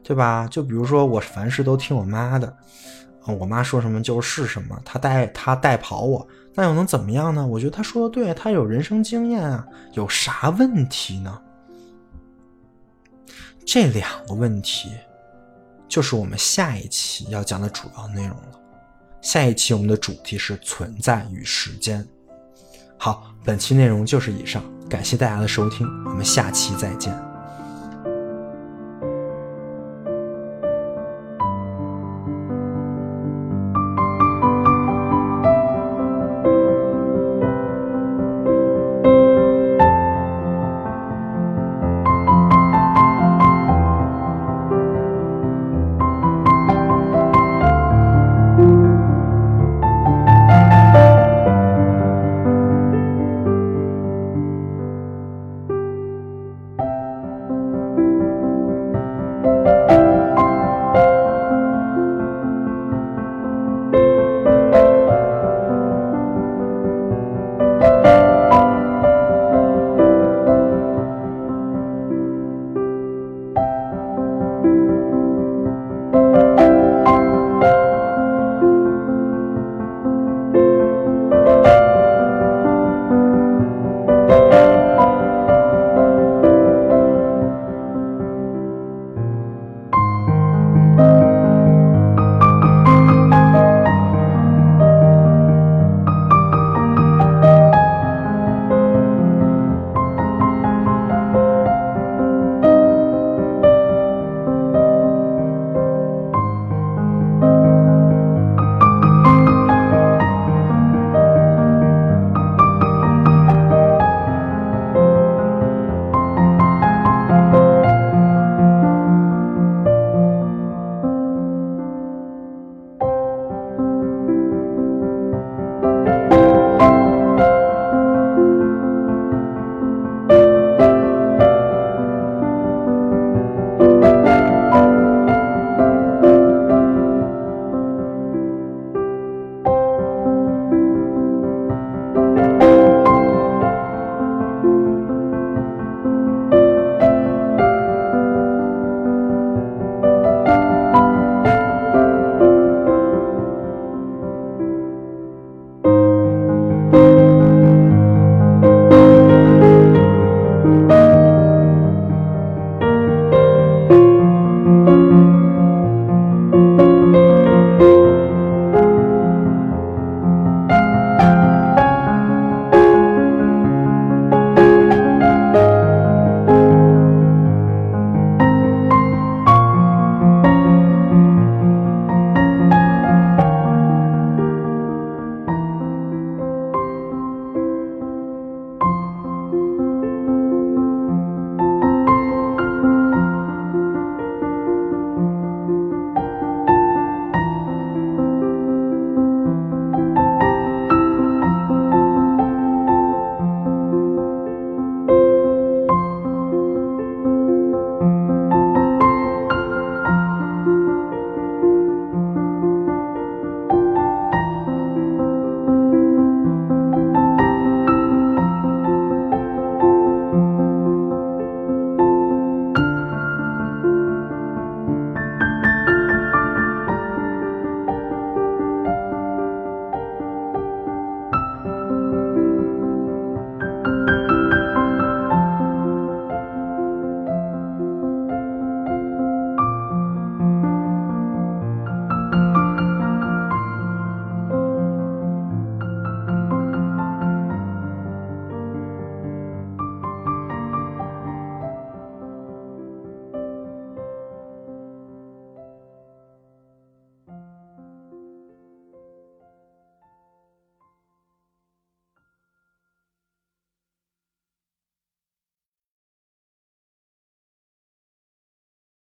[0.04, 0.48] 对吧？
[0.50, 2.52] 就比如说我凡事都听我妈的，
[3.28, 7.46] 我妈说什么就是什么，她带她带跑我，那又能怎么样呢？
[7.46, 9.64] 我觉得她说的对，她有人生经验啊，
[9.94, 11.40] 有啥问题呢？
[13.64, 14.90] 这两个问题，
[15.96, 18.60] 就是我们下一期要讲的主要内容了。
[19.22, 22.06] 下一期我们的主题是存在与时间。
[22.98, 27.25] 好，本期内容就是以上，感谢大家的收听，我们下期再见。